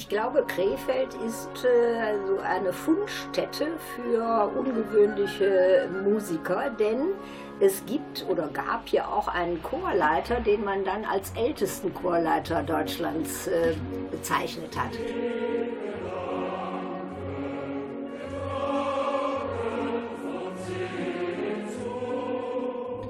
Ich 0.00 0.08
glaube, 0.08 0.46
Krefeld 0.48 1.12
ist 1.26 1.62
äh, 1.62 1.98
also 2.00 2.38
eine 2.38 2.72
Fundstätte 2.72 3.66
für 3.94 4.50
ungewöhnliche 4.56 5.90
Musiker, 6.02 6.70
denn 6.70 7.08
es 7.60 7.84
gibt 7.84 8.24
oder 8.26 8.48
gab 8.48 8.88
ja 8.88 9.08
auch 9.08 9.28
einen 9.28 9.62
Chorleiter, 9.62 10.40
den 10.40 10.64
man 10.64 10.84
dann 10.84 11.04
als 11.04 11.32
ältesten 11.36 11.92
Chorleiter 11.92 12.62
Deutschlands 12.62 13.48
äh, 13.48 13.74
bezeichnet 14.10 14.74
hat. 14.74 14.92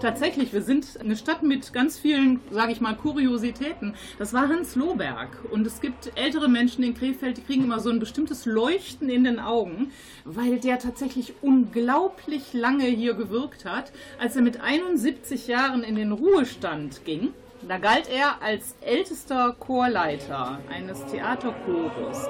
Tatsächlich, 0.00 0.54
wir 0.54 0.62
sind 0.62 0.98
eine 0.98 1.14
Stadt 1.14 1.42
mit 1.42 1.74
ganz 1.74 1.98
vielen, 1.98 2.40
sage 2.50 2.72
ich 2.72 2.80
mal, 2.80 2.96
Kuriositäten. 2.96 3.94
Das 4.18 4.32
war 4.32 4.48
Hans 4.48 4.74
Lohberg. 4.74 5.28
Und 5.50 5.66
es 5.66 5.82
gibt 5.82 6.12
ältere 6.14 6.48
Menschen 6.48 6.82
in 6.82 6.94
Krefeld, 6.94 7.36
die 7.36 7.42
kriegen 7.42 7.64
immer 7.64 7.80
so 7.80 7.90
ein 7.90 7.98
bestimmtes 7.98 8.46
Leuchten 8.46 9.10
in 9.10 9.24
den 9.24 9.38
Augen, 9.38 9.92
weil 10.24 10.58
der 10.58 10.78
tatsächlich 10.78 11.34
unglaublich 11.42 12.54
lange 12.54 12.86
hier 12.86 13.12
gewirkt 13.12 13.66
hat. 13.66 13.92
Als 14.18 14.36
er 14.36 14.42
mit 14.42 14.62
71 14.62 15.48
Jahren 15.48 15.82
in 15.82 15.96
den 15.96 16.12
Ruhestand 16.12 17.04
ging, 17.04 17.34
da 17.68 17.76
galt 17.76 18.08
er 18.08 18.40
als 18.40 18.76
ältester 18.80 19.54
Chorleiter 19.60 20.60
eines 20.70 21.04
Theaterchores. 21.04 22.26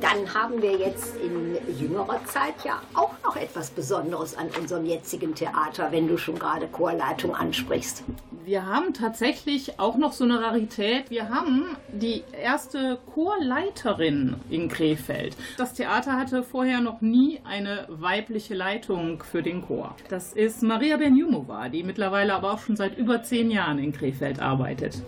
Dann 0.00 0.32
haben 0.32 0.62
wir 0.62 0.78
jetzt 0.78 1.16
in 1.16 1.58
jüngerer 1.78 2.24
Zeit 2.24 2.54
ja 2.64 2.80
auch 2.94 3.12
noch 3.22 3.36
etwas 3.36 3.70
Besonderes 3.70 4.36
an 4.36 4.48
unserem 4.58 4.86
jetzigen 4.86 5.34
Theater, 5.34 5.92
wenn 5.92 6.08
du 6.08 6.16
schon 6.16 6.38
gerade 6.38 6.66
Chorleitung 6.68 7.34
ansprichst. 7.34 8.02
Wir 8.42 8.64
haben 8.64 8.94
tatsächlich 8.94 9.78
auch 9.78 9.96
noch 9.96 10.12
so 10.12 10.24
eine 10.24 10.42
Rarität. 10.42 11.10
Wir 11.10 11.28
haben 11.28 11.76
die 11.92 12.24
erste 12.32 12.98
Chorleiterin 13.14 14.36
in 14.48 14.68
Krefeld. 14.68 15.36
Das 15.58 15.74
Theater 15.74 16.16
hatte 16.16 16.42
vorher 16.42 16.80
noch 16.80 17.02
nie 17.02 17.40
eine 17.44 17.86
weibliche 17.88 18.54
Leitung 18.54 19.22
für 19.22 19.42
den 19.42 19.60
Chor. 19.62 19.94
Das 20.08 20.32
ist 20.32 20.62
Maria 20.62 20.96
Benjumova, 20.96 21.68
die 21.68 21.82
mittlerweile 21.82 22.34
aber 22.34 22.54
auch 22.54 22.58
schon 22.58 22.76
seit 22.76 22.96
über 22.96 23.22
zehn 23.22 23.50
Jahren 23.50 23.78
in 23.78 23.92
Krefeld 23.92 24.40
arbeitet. 24.40 25.02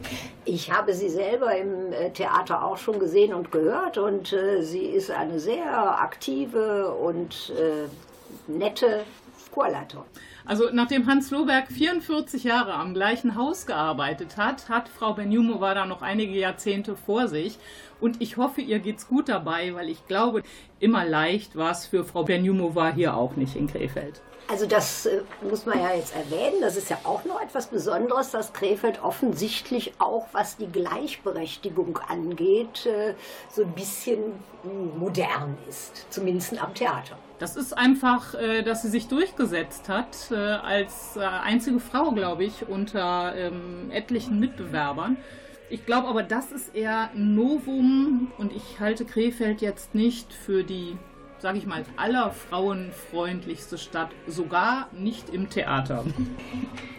Ich 0.45 0.73
habe 0.73 0.93
sie 0.93 1.09
selber 1.09 1.57
im 1.57 1.93
äh, 1.93 2.11
Theater 2.11 2.65
auch 2.65 2.77
schon 2.77 2.99
gesehen 2.99 3.33
und 3.33 3.53
gehört 3.53 3.97
und 3.97 4.33
äh, 4.33 4.63
sie 4.63 4.82
ist 4.87 5.11
eine 5.11 5.41
sehr 5.41 6.01
aktive 6.01 6.93
und 6.95 7.53
äh, 7.57 7.89
nette 8.51 9.05
Chorleiterin. 9.53 10.05
Also 10.45 10.71
nachdem 10.73 11.07
Hans 11.07 11.31
Lohberg 11.31 11.69
44 11.69 12.43
Jahre 12.45 12.75
am 12.75 12.95
gleichen 12.95 13.37
Haus 13.37 13.67
gearbeitet 13.67 14.37
hat, 14.37 14.69
hat 14.69 14.89
Frau 14.89 15.15
Benjumova 15.15 15.75
da 15.75 15.87
noch 15.87 16.03
einige 16.03 16.33
Jahrzehnte 16.33 16.97
vor 16.97 17.29
sich. 17.29 17.59
Und 18.01 18.21
ich 18.21 18.37
hoffe, 18.37 18.61
ihr 18.61 18.81
geht's 18.81 19.07
gut 19.07 19.29
dabei, 19.29 19.75
weil 19.75 19.89
ich 19.89 20.07
glaube, 20.09 20.43
immer 20.81 21.05
leicht 21.05 21.55
war 21.55 21.71
es 21.71 21.87
für 21.87 22.05
Frau 22.05 22.25
Benjumova 22.25 22.93
hier 22.93 23.17
auch 23.17 23.37
nicht 23.37 23.55
in 23.55 23.69
Krefeld. 23.69 24.21
Also 24.49 24.67
das 24.67 25.07
äh, 25.07 25.23
muss 25.49 25.67
man 25.67 25.79
ja 25.79 25.95
jetzt 25.95 26.15
erwähnen. 26.15 26.61
Das 26.61 26.77
ist 26.77 26.91
ja 26.91 26.99
auch 27.05 27.25
noch 27.25 27.41
etwas 27.41 27.69
Besonderes, 27.69 28.33
dass 28.33 28.53
Krefeld 28.53 29.03
offensichtlich 29.03 29.95
auch, 29.99 30.27
was 30.33 30.57
die 30.57 30.67
Gleichberechtigung 30.67 31.99
angeht, 32.09 32.87
äh, 32.87 33.15
so 33.51 33.63
ein 33.63 33.73
bisschen 33.73 34.21
mh, 34.63 34.99
modern 34.99 35.57
ist. 35.69 36.07
Zumindest 36.11 36.61
am 36.63 36.75
Theater. 36.75 37.17
Das 37.39 37.57
ist 37.57 37.73
einfach, 37.73 38.35
äh, 38.35 38.63
dass 38.63 38.83
sie 38.83 38.89
sich 38.89 39.09
durchgesetzt 39.09 39.89
hat 39.89 40.31
als 40.33 41.17
einzige 41.17 41.81
Frau, 41.81 42.13
glaube 42.13 42.45
ich, 42.45 42.69
unter 42.69 43.35
ähm, 43.35 43.91
etlichen 43.91 44.39
Mitbewerbern. 44.39 45.17
Ich 45.73 45.87
glaube 45.87 46.09
aber, 46.09 46.23
das 46.23 46.53
ist 46.53 46.75
eher 46.75 47.11
ein 47.15 47.35
Novum 47.35 48.31
und 48.37 48.53
ich 48.53 48.79
halte 48.79 49.07
Krefeld 49.07 49.63
jetzt 49.63 49.95
nicht 49.95 50.31
für 50.33 50.65
die, 50.65 50.99
sage 51.43 51.59
ich 51.59 51.67
mal, 51.67 51.85
allerfrauenfreundlichste 51.97 53.77
Stadt, 53.77 54.11
sogar 54.29 54.87
nicht 54.93 55.29
im 55.29 55.51
Theater. 55.51 56.05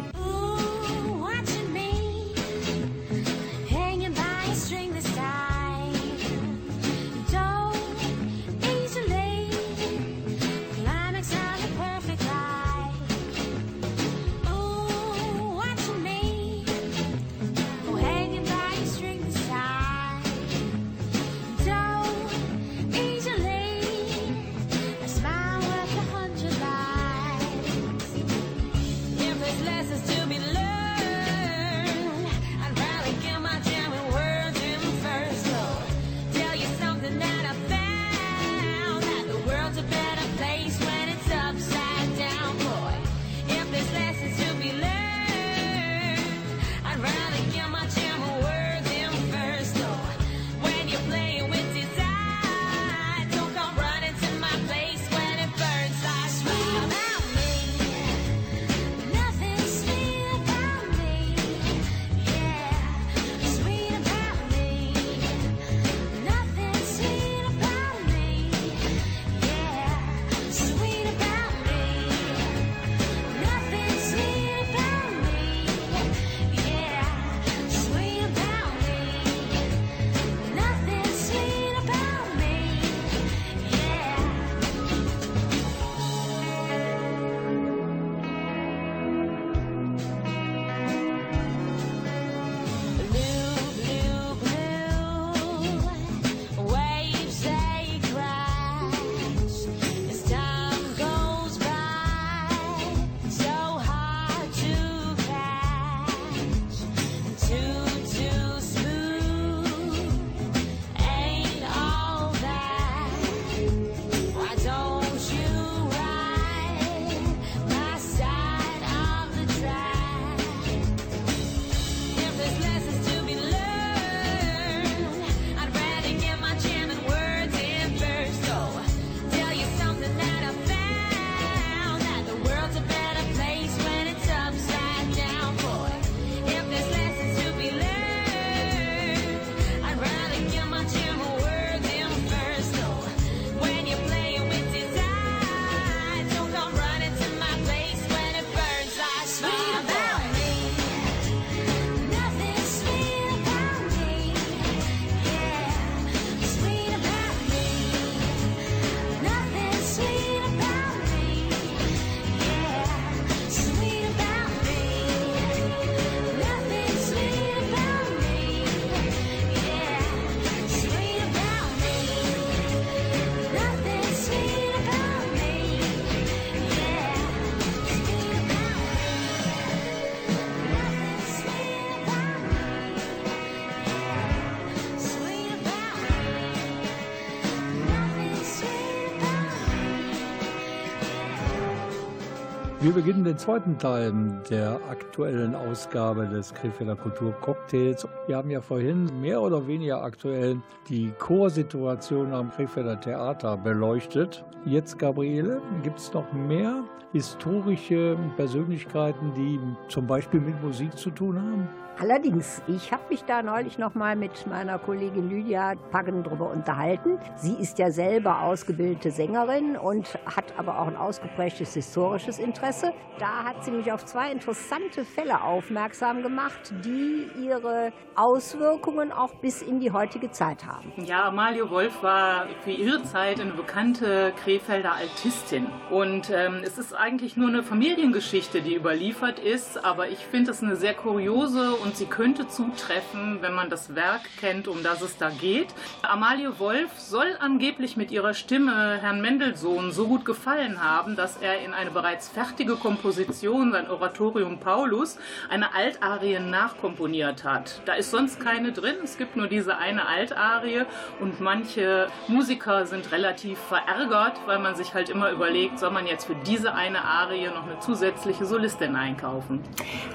beginnen 192.94 193.24
den 193.24 193.36
zweiten 193.36 193.76
Teil 193.76 194.12
der 194.48 194.78
aktuellen 194.88 195.56
Ausgabe 195.56 196.28
des 196.28 196.54
Krefelder 196.54 196.94
Kulturcocktails. 196.94 198.06
Wir 198.28 198.36
haben 198.36 198.50
ja 198.50 198.60
vorhin 198.60 199.20
mehr 199.20 199.42
oder 199.42 199.66
weniger 199.66 200.02
aktuell 200.04 200.60
die 200.88 201.10
Chorsituation 201.18 202.32
am 202.32 202.52
Krefelder 202.52 203.00
Theater 203.00 203.56
beleuchtet. 203.56 204.44
Jetzt, 204.64 204.96
Gabriele, 204.96 205.60
gibt 205.82 205.98
es 205.98 206.12
noch 206.12 206.32
mehr 206.32 206.84
historische 207.14 208.18
Persönlichkeiten, 208.34 209.32
die 209.34 209.60
zum 209.86 210.04
Beispiel 210.04 210.40
mit 210.40 210.60
Musik 210.60 210.98
zu 210.98 211.10
tun 211.10 211.40
haben? 211.40 211.68
Allerdings, 211.96 212.60
ich 212.66 212.90
habe 212.90 213.04
mich 213.08 213.22
da 213.22 213.40
neulich 213.40 213.78
noch 213.78 213.94
mal 213.94 214.16
mit 214.16 214.48
meiner 214.48 214.80
Kollegin 214.80 215.30
Lydia 215.30 215.74
Paggen 215.92 216.24
drüber 216.24 216.50
unterhalten. 216.50 217.18
Sie 217.36 217.54
ist 217.54 217.78
ja 217.78 217.92
selber 217.92 218.42
ausgebildete 218.42 219.12
Sängerin 219.12 219.76
und 219.76 220.12
hat 220.26 220.58
aber 220.58 220.80
auch 220.80 220.88
ein 220.88 220.96
ausgeprägtes 220.96 221.74
historisches 221.74 222.40
Interesse. 222.40 222.92
Da 223.20 223.44
hat 223.44 223.64
sie 223.64 223.70
mich 223.70 223.92
auf 223.92 224.04
zwei 224.04 224.32
interessante 224.32 225.04
Fälle 225.04 225.40
aufmerksam 225.40 226.24
gemacht, 226.24 226.74
die 226.84 227.28
ihre 227.40 227.92
Auswirkungen 228.16 229.12
auch 229.12 229.32
bis 229.36 229.62
in 229.62 229.78
die 229.78 229.92
heutige 229.92 230.32
Zeit 230.32 230.66
haben. 230.66 230.92
Ja, 231.04 231.28
Amalie 231.28 231.70
Wolf 231.70 232.02
war 232.02 232.46
für 232.64 232.72
ihre 232.72 233.04
Zeit 233.04 233.40
eine 233.40 233.52
bekannte 233.52 234.32
Krefelder 234.42 234.94
Altistin. 234.94 235.68
Und 235.90 236.28
ähm, 236.30 236.62
es 236.64 236.76
ist 236.76 236.92
eigentlich 237.04 237.36
nur 237.36 237.48
eine 237.48 237.62
Familiengeschichte, 237.62 238.62
die 238.62 238.74
überliefert 238.74 239.38
ist, 239.38 239.84
aber 239.84 240.08
ich 240.08 240.20
finde 240.20 240.52
es 240.52 240.62
eine 240.62 240.74
sehr 240.74 240.94
kuriose 240.94 241.72
und 241.74 241.98
sie 241.98 242.06
könnte 242.06 242.48
zutreffen, 242.48 243.42
wenn 243.42 243.52
man 243.52 243.68
das 243.68 243.94
Werk 243.94 244.22
kennt, 244.40 244.68
um 244.68 244.82
das 244.82 245.02
es 245.02 245.18
da 245.18 245.28
geht. 245.28 245.66
Amalie 246.00 246.58
Wolf 246.58 246.98
soll 246.98 247.36
angeblich 247.40 247.98
mit 247.98 248.10
ihrer 248.10 248.32
Stimme 248.32 248.96
Herrn 249.02 249.20
Mendelssohn 249.20 249.92
so 249.92 250.08
gut 250.08 250.24
gefallen 250.24 250.82
haben, 250.82 251.14
dass 251.14 251.36
er 251.36 251.62
in 251.62 251.74
eine 251.74 251.90
bereits 251.90 252.30
fertige 252.30 252.76
Komposition, 252.76 253.72
sein 253.72 253.90
Oratorium 253.90 254.58
Paulus, 254.58 255.18
eine 255.50 255.74
Altarie 255.74 256.38
nachkomponiert 256.38 257.44
hat. 257.44 257.82
Da 257.84 257.92
ist 257.92 258.12
sonst 258.12 258.40
keine 258.40 258.72
drin, 258.72 258.96
es 259.04 259.18
gibt 259.18 259.36
nur 259.36 259.48
diese 259.48 259.76
eine 259.76 260.06
Altarie 260.08 260.86
und 261.20 261.38
manche 261.38 262.08
Musiker 262.28 262.86
sind 262.86 263.12
relativ 263.12 263.58
verärgert, 263.58 264.40
weil 264.46 264.58
man 264.58 264.74
sich 264.74 264.94
halt 264.94 265.10
immer 265.10 265.30
überlegt, 265.30 265.78
soll 265.78 265.90
man 265.90 266.06
jetzt 266.06 266.24
für 266.24 266.36
diese 266.46 266.74
eine 266.74 266.93
Arie 267.02 267.46
noch 267.48 267.64
eine 267.64 267.78
zusätzliche 267.80 268.44
Solistin 268.44 268.94
einkaufen. 268.94 269.62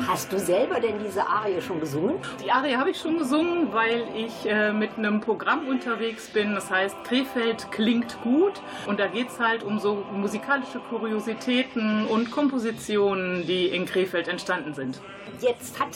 Hast 0.08 0.32
du 0.32 0.40
selber 0.40 0.80
denn 0.80 1.00
diese 1.04 1.26
Arie 1.26 1.62
schon 1.62 1.80
gesungen? 1.80 2.18
Die 2.44 2.52
Arie 2.52 2.76
habe 2.76 2.92
ich 2.92 2.98
schon 2.98 3.18
gesungen, 3.18 3.74
weil 3.74 4.04
ich 4.16 4.50
äh, 4.50 4.72
mit 4.72 4.98
einem 4.98 5.22
Programm 5.22 5.68
unterwegs 5.68 6.30
bin. 6.30 6.54
Das 6.54 6.70
heißt, 6.70 7.04
Krefeld 7.04 7.72
klingt 7.72 8.22
gut. 8.22 8.62
Und 8.86 9.00
da 9.00 9.08
geht 9.08 9.30
es 9.30 9.40
halt 9.40 9.64
um 9.64 9.80
so 9.80 10.06
musikalische 10.12 10.80
Kuriositäten 10.80 12.06
und 12.08 12.32
Kompositionen, 12.32 13.48
die 13.48 13.68
in 13.68 13.86
Krefeld 13.86 14.28
entstanden 14.28 14.74
sind. 14.74 15.02
Jetzt 15.42 15.80
hat 15.80 15.90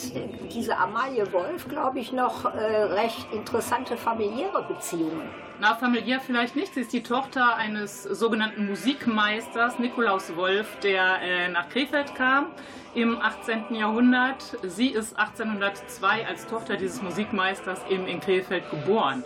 diese 0.52 0.76
Amalie 0.76 1.30
Wolf, 1.32 1.68
glaube 1.68 1.98
ich, 1.98 2.12
noch 2.12 2.44
äh, 2.44 2.58
recht 2.58 3.26
interessante 3.32 3.96
familiäre 3.96 4.64
Beziehungen. 4.68 5.28
Na, 5.60 5.74
familiär 5.76 6.20
vielleicht 6.20 6.56
nicht. 6.56 6.74
Sie 6.74 6.80
ist 6.80 6.92
die 6.92 7.02
Tochter 7.02 7.56
eines 7.56 8.02
sogenannten 8.02 8.66
Musikmeisters, 8.66 9.78
Nikolaus 9.78 10.34
Wolf, 10.36 10.78
der 10.82 11.20
äh, 11.22 11.48
nach 11.48 11.68
Krefeld 11.68 12.14
kam 12.14 12.46
im 12.94 13.20
18. 13.20 13.74
Jahrhundert. 13.74 14.56
Sie 14.62 14.88
ist 14.88 15.16
1802 15.16 16.26
als 16.26 16.46
Tochter 16.46 16.76
dieses 16.76 17.02
Musikmeisters 17.02 17.80
eben 17.88 18.06
in 18.06 18.20
Krefeld 18.20 18.68
geboren. 18.70 19.24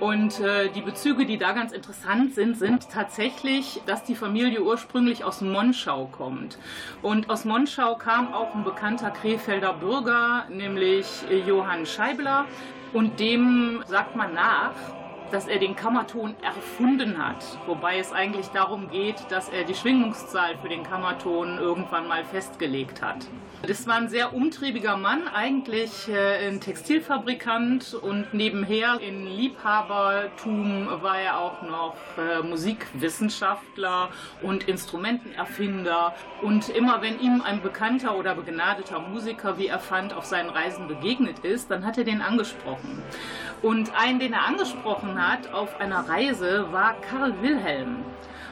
Und 0.00 0.40
äh, 0.40 0.70
die 0.70 0.80
Bezüge, 0.80 1.26
die 1.26 1.36
da 1.36 1.52
ganz 1.52 1.72
interessant 1.72 2.34
sind, 2.34 2.56
sind 2.56 2.90
tatsächlich, 2.90 3.82
dass 3.84 4.02
die 4.02 4.14
Familie 4.14 4.62
ursprünglich 4.62 5.24
aus 5.24 5.42
Monschau 5.42 6.06
kommt. 6.06 6.58
Und 7.02 7.28
aus 7.28 7.44
Monschau 7.44 7.96
kam 7.96 8.32
auch 8.32 8.54
ein 8.54 8.64
bekannter 8.64 9.10
Krefelder 9.10 9.74
Bürger, 9.74 10.46
nämlich 10.48 11.06
Johann 11.46 11.84
Scheibler. 11.84 12.46
Und 12.94 13.20
dem 13.20 13.82
sagt 13.86 14.16
man 14.16 14.32
nach, 14.32 14.72
dass 15.30 15.46
er 15.46 15.58
den 15.58 15.76
Kammerton 15.76 16.34
erfunden 16.42 17.18
hat. 17.18 17.44
Wobei 17.66 17.98
es 17.98 18.12
eigentlich 18.12 18.48
darum 18.48 18.90
geht, 18.90 19.16
dass 19.30 19.48
er 19.48 19.64
die 19.64 19.74
Schwingungszahl 19.74 20.56
für 20.58 20.68
den 20.68 20.82
Kammerton 20.82 21.58
irgendwann 21.58 22.08
mal 22.08 22.24
festgelegt 22.24 23.02
hat. 23.02 23.26
Das 23.66 23.86
war 23.86 23.96
ein 23.96 24.08
sehr 24.08 24.32
umtriebiger 24.32 24.96
Mann, 24.96 25.28
eigentlich 25.28 26.08
äh, 26.08 26.48
ein 26.48 26.62
Textilfabrikant 26.62 27.92
und 27.92 28.32
nebenher 28.32 28.98
in 29.00 29.26
Liebhabertum 29.26 30.88
war 31.02 31.18
er 31.18 31.38
auch 31.38 31.60
noch 31.60 31.94
äh, 32.16 32.42
Musikwissenschaftler 32.42 34.08
und 34.40 34.66
Instrumentenerfinder. 34.66 36.14
Und 36.40 36.70
immer 36.70 37.02
wenn 37.02 37.20
ihm 37.20 37.42
ein 37.42 37.60
bekannter 37.60 38.16
oder 38.16 38.34
begnadeter 38.34 38.98
Musiker, 38.98 39.58
wie 39.58 39.66
er 39.66 39.78
fand, 39.78 40.14
auf 40.14 40.24
seinen 40.24 40.48
Reisen 40.48 40.88
begegnet 40.88 41.40
ist, 41.40 41.70
dann 41.70 41.84
hat 41.84 41.98
er 41.98 42.04
den 42.04 42.22
angesprochen. 42.22 43.02
Und 43.60 43.92
einen, 43.94 44.18
den 44.18 44.32
er 44.32 44.46
angesprochen 44.46 45.19
hat 45.20 45.52
auf 45.52 45.80
einer 45.80 46.08
Reise, 46.08 46.72
war 46.72 46.94
Karl 47.00 47.40
Wilhelm. 47.42 48.04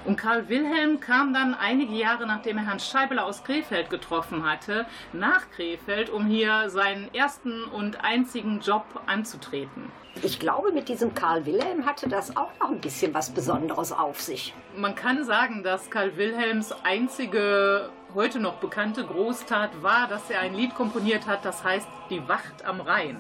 Und 0.05 0.17
Karl 0.17 0.49
Wilhelm 0.49 1.01
kam 1.01 1.35
dann 1.35 1.55
einige 1.55 1.95
Jahre, 1.95 2.27
nachdem 2.27 2.59
er 2.59 2.67
Herrn 2.67 2.81
Scheibler 2.81 3.27
aus 3.27 3.45
Krefeld 3.45 3.91
getroffen 3.91 4.49
hatte, 4.49 4.87
nach 5.13 5.51
Krefeld, 5.51 6.09
um 6.09 6.27
hier 6.27 6.71
seinen 6.71 7.13
ersten 7.13 7.65
und 7.65 8.05
einzigen 8.05 8.61
Job 8.61 8.85
anzutreten. 9.07 9.91
Ich 10.23 10.41
glaube, 10.41 10.73
mit 10.73 10.89
diesem 10.89 11.15
Karl 11.15 11.47
Wilhelm 11.47 11.87
hatte 11.87 12.09
das 12.09 12.37
auch 12.37 12.51
noch 12.61 12.71
ein 12.71 12.81
bisschen 12.81 13.15
was 13.15 13.31
Besonderes 13.31 13.93
auf 13.93 14.21
sich. 14.21 14.55
Man 14.77 14.95
kann 14.95 15.25
sagen, 15.25 15.63
dass 15.63 15.91
Karl 15.91 16.17
Wilhelms 16.17 16.75
einzige 16.85 17.91
heute 18.15 18.41
noch 18.41 18.55
bekannte 18.55 19.05
Großtat 19.05 19.83
war, 19.83 20.09
dass 20.09 20.31
er 20.31 20.41
ein 20.41 20.55
Lied 20.55 20.75
komponiert 20.75 21.27
hat, 21.27 21.45
das 21.45 21.63
heißt 21.63 21.89
Die 22.11 22.27
Wacht 22.27 22.65
am 22.65 22.81
Rhein. 22.81 23.19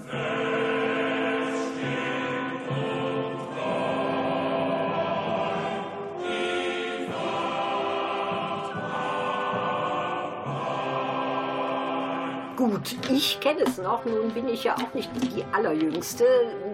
Gut, 12.59 12.97
ich 13.09 13.39
kenne 13.39 13.61
es 13.61 13.79
noch, 13.79 14.05
nun 14.05 14.31
bin 14.31 14.49
ich 14.49 14.65
ja 14.65 14.75
auch 14.75 14.93
nicht 14.93 15.09
die 15.15 15.45
allerjüngste. 15.53 16.25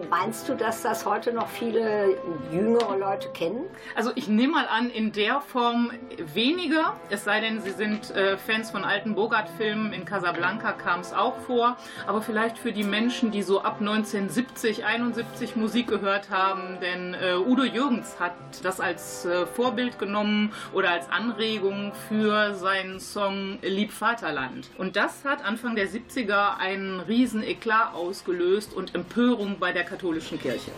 Meinst 0.08 0.48
du, 0.48 0.54
dass 0.54 0.80
das 0.80 1.04
heute 1.04 1.30
noch 1.30 1.50
viele 1.50 2.16
jüngere 2.50 2.96
Leute 2.96 3.28
kennen? 3.34 3.66
Also 3.94 4.10
ich 4.14 4.26
nehme 4.26 4.54
mal 4.54 4.66
an, 4.66 4.88
in 4.88 5.12
der 5.12 5.42
Form 5.42 5.90
weniger, 6.32 6.96
es 7.10 7.24
sei 7.24 7.40
denn, 7.40 7.60
Sie 7.60 7.72
sind 7.72 8.10
äh, 8.12 8.38
Fans 8.38 8.70
von 8.70 8.82
alten 8.82 9.14
Bogart-Filmen, 9.14 9.92
in 9.92 10.06
Casablanca 10.06 10.72
kam 10.72 11.00
es 11.00 11.12
auch 11.12 11.36
vor, 11.40 11.76
aber 12.06 12.22
vielleicht 12.22 12.56
für 12.56 12.72
die 12.72 12.84
Menschen, 12.84 13.30
die 13.30 13.42
so 13.42 13.60
ab 13.60 13.76
1970, 13.80 14.86
71 14.86 15.54
Musik 15.54 15.88
gehört 15.88 16.30
haben, 16.30 16.78
denn 16.80 17.12
äh, 17.12 17.34
Udo 17.36 17.62
Jürgens 17.62 18.18
hat 18.18 18.32
das 18.62 18.80
als 18.80 19.26
äh, 19.26 19.44
Vorbild 19.44 19.98
genommen 19.98 20.54
oder 20.72 20.92
als 20.92 21.10
Anregung 21.10 21.92
für 22.08 22.54
seinen 22.54 23.00
Song 23.00 23.58
Lieb 23.60 23.92
Vaterland. 23.92 24.70
Und 24.78 24.96
das 24.96 25.26
hat 25.26 25.44
Anfang 25.44 25.73
der 25.76 25.88
70er 25.88 26.56
einen 26.58 27.00
riesen 27.00 27.42
Eklat 27.42 27.94
ausgelöst 27.94 28.74
und 28.74 28.94
Empörung 28.94 29.58
bei 29.58 29.72
der 29.72 29.84
katholischen 29.84 30.40
Kirche. 30.40 30.70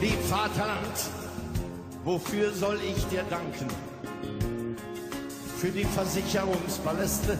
Lieb 0.00 0.20
Vaterland, 0.28 1.10
wofür 2.04 2.52
soll 2.52 2.78
ich 2.86 3.04
dir 3.06 3.24
danken? 3.30 3.68
Für 5.56 5.70
die 5.70 5.84
Versicherungspaläste 5.84 7.38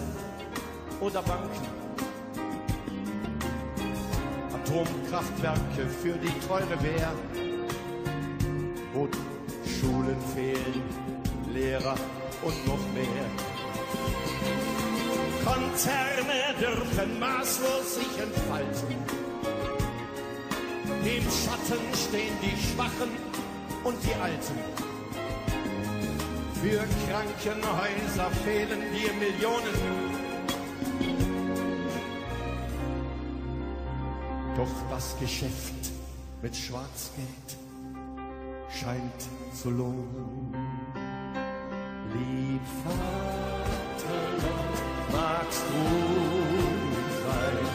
oder 1.00 1.22
Banken? 1.22 1.66
Atomkraftwerke 4.54 5.86
für 6.02 6.14
die 6.14 6.46
teure 6.46 6.82
Wehr? 6.82 7.12
Wo 8.92 9.08
Schulen 9.64 10.16
fehlen, 10.34 10.82
Lehrer 11.52 11.94
und 12.42 12.66
noch 12.66 12.92
mehr? 12.92 13.26
Konzerne 15.48 16.54
dürfen 16.60 17.18
maßlos 17.18 17.94
sich 17.94 18.20
entfalten. 18.20 18.96
Im 21.04 21.22
Schatten 21.22 21.84
stehen 21.94 22.36
die 22.42 22.56
Schwachen 22.66 23.12
und 23.82 23.96
die 24.04 24.14
Alten. 24.20 24.58
Für 26.60 26.84
Krankenhäuser 27.06 28.30
fehlen 28.44 28.82
dir 28.92 29.12
Millionen. 29.14 29.76
Doch 34.54 34.76
das 34.90 35.16
Geschäft 35.18 35.92
mit 36.42 36.54
Schwarzgeld 36.54 37.48
scheint 38.70 39.22
zu 39.54 39.70
lohnen. 39.70 40.54
Lieb 42.12 42.60
Vaterland, 42.84 44.67
magst 45.12 45.62
du 45.68 45.84
sein? 47.24 47.66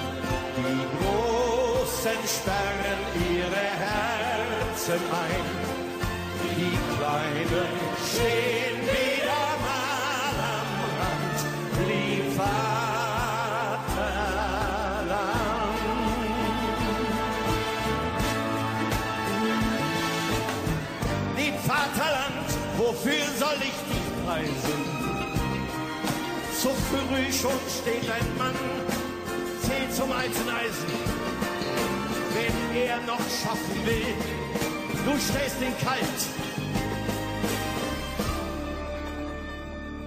Die 0.57 0.83
Großen 0.97 2.21
sperren 2.27 3.01
ihre 3.31 3.65
Herzen 3.83 5.01
ein. 5.25 5.45
Die 6.43 6.77
Kleinen 6.97 7.73
stehen 8.07 8.79
wieder 8.81 9.45
mal 9.65 10.37
am 10.59 10.71
Rand. 10.99 11.39
Lieb 11.87 12.27
Vaterland. 12.37 13.83
Lieb 21.37 21.57
Vaterland, 21.65 22.49
wofür 22.77 23.25
soll 23.39 23.59
ich 23.61 23.77
dich 23.89 24.05
preisen? 24.25 24.92
So 26.63 26.69
früh 26.69 27.29
schon 27.33 27.59
steht 27.67 28.09
ein 28.09 28.37
Mann, 28.37 28.55
zählt 29.61 29.93
zum 29.93 30.09
Eisen. 30.13 30.47
Wenn 32.33 32.57
er 32.81 33.01
noch 33.01 33.19
schaffen 33.19 33.85
will, 33.85 34.15
du 35.03 35.11
stehst 35.19 35.61
ihn 35.61 35.75
kalt. 35.83 36.21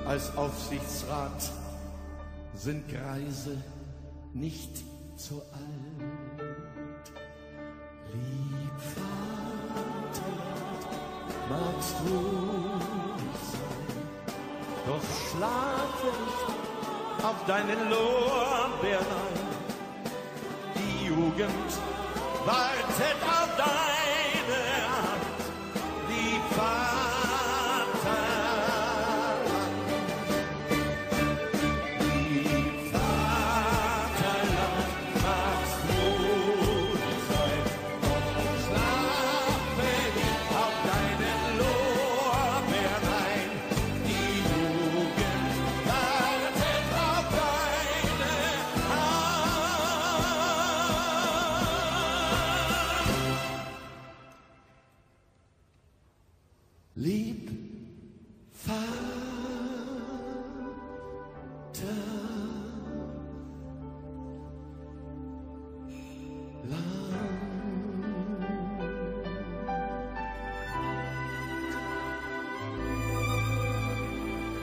Als 0.06 0.34
Aufsichtsrat 0.34 1.52
sind 2.54 2.88
Greise 2.88 3.62
nicht 4.32 4.78
zu 5.16 5.42
alt. 5.52 7.10
Lieb 8.14 8.80
Vaterland, 9.74 10.22
magst 11.50 11.96
du 12.06 12.75
doch 15.40 15.46
schlafe 15.46 16.06
nicht 16.24 17.24
auf 17.24 17.44
deinen 17.46 17.90
Lorbeeren 17.90 19.06
ein. 19.06 19.56
Die 20.76 21.06
Jugend 21.06 21.70
wartet 22.44 23.18
auf 23.22 23.56
deine 23.56 24.25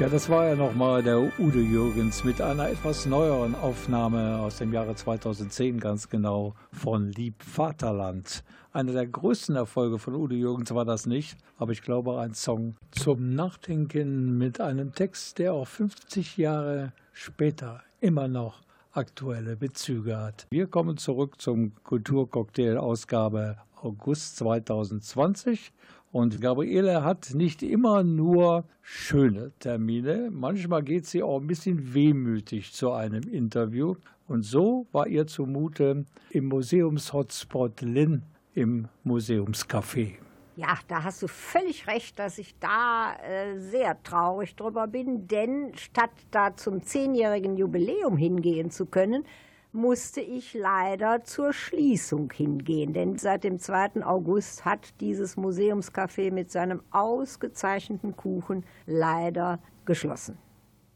Ja, 0.03 0.09
das 0.09 0.29
war 0.29 0.49
ja 0.49 0.55
nochmal 0.57 1.01
der 1.01 1.17
Udo 1.39 1.59
Jürgens 1.59 2.25
mit 2.25 2.41
einer 2.41 2.67
etwas 2.67 3.05
neueren 3.05 3.55
Aufnahme 3.55 4.37
aus 4.39 4.57
dem 4.57 4.73
Jahre 4.73 4.95
2010 4.95 5.79
ganz 5.79 6.09
genau 6.09 6.55
von 6.73 7.09
Lieb 7.13 7.41
Vaterland. 7.41 8.43
Einer 8.73 8.91
der 8.91 9.07
größten 9.07 9.55
Erfolge 9.55 9.99
von 9.99 10.15
Udo 10.15 10.35
Jürgens 10.35 10.75
war 10.75 10.83
das 10.83 11.05
nicht, 11.05 11.37
aber 11.57 11.71
ich 11.71 11.81
glaube 11.81 12.19
ein 12.19 12.33
Song 12.33 12.75
zum 12.91 13.33
Nachdenken 13.33 14.37
mit 14.37 14.59
einem 14.59 14.93
Text, 14.93 15.39
der 15.39 15.53
auch 15.53 15.69
50 15.69 16.35
Jahre 16.35 16.91
später 17.13 17.81
immer 18.01 18.27
noch 18.27 18.59
aktuelle 18.91 19.55
Bezüge 19.55 20.17
hat. 20.17 20.47
Wir 20.49 20.67
kommen 20.67 20.97
zurück 20.97 21.39
zum 21.39 21.75
Kulturcocktail-Ausgabe 21.85 23.55
August 23.81 24.35
2020 24.35 25.71
und 26.13 26.39
Gabriele 26.39 27.03
hat 27.03 27.31
nicht 27.33 27.63
immer 27.63 28.03
nur 28.03 28.65
schöne 28.83 29.51
Termine. 29.57 30.29
Manchmal 30.31 30.83
geht 30.83 31.07
sie 31.07 31.23
auch 31.23 31.41
ein 31.41 31.47
bisschen 31.47 31.95
wehmütig 31.95 32.71
zu 32.71 32.91
einem 32.91 33.23
Interview. 33.23 33.95
Und 34.27 34.43
so 34.43 34.85
war 34.91 35.07
ihr 35.07 35.25
zumute 35.25 36.05
im 36.29 36.45
Museumshotspot 36.49 37.81
Linn 37.81 38.21
im 38.53 38.89
Museumscafé. 39.03 40.13
Ja, 40.55 40.77
da 40.87 41.03
hast 41.03 41.23
du 41.23 41.27
völlig 41.27 41.87
recht, 41.87 42.19
dass 42.19 42.37
ich 42.37 42.59
da 42.59 43.15
äh, 43.15 43.57
sehr 43.57 44.01
traurig 44.03 44.55
drüber 44.55 44.85
bin, 44.85 45.27
denn 45.27 45.71
statt 45.73 46.11
da 46.29 46.55
zum 46.55 46.83
zehnjährigen 46.83 47.57
Jubiläum 47.57 48.17
hingehen 48.17 48.69
zu 48.69 48.85
können, 48.85 49.25
musste 49.73 50.21
ich 50.21 50.53
leider 50.53 51.23
zur 51.23 51.51
Schließung 51.51 52.31
hingehen. 52.31 52.93
Denn 52.93 53.17
seit 53.17 53.43
dem 53.43 53.59
2. 53.59 54.05
August 54.05 54.65
hat 54.65 54.99
dieses 55.01 55.35
Museumscafé 55.35 56.31
mit 56.31 56.51
seinem 56.51 56.81
ausgezeichneten 56.91 58.15
Kuchen 58.15 58.63
leider 58.85 59.59
geschlossen. 59.85 60.37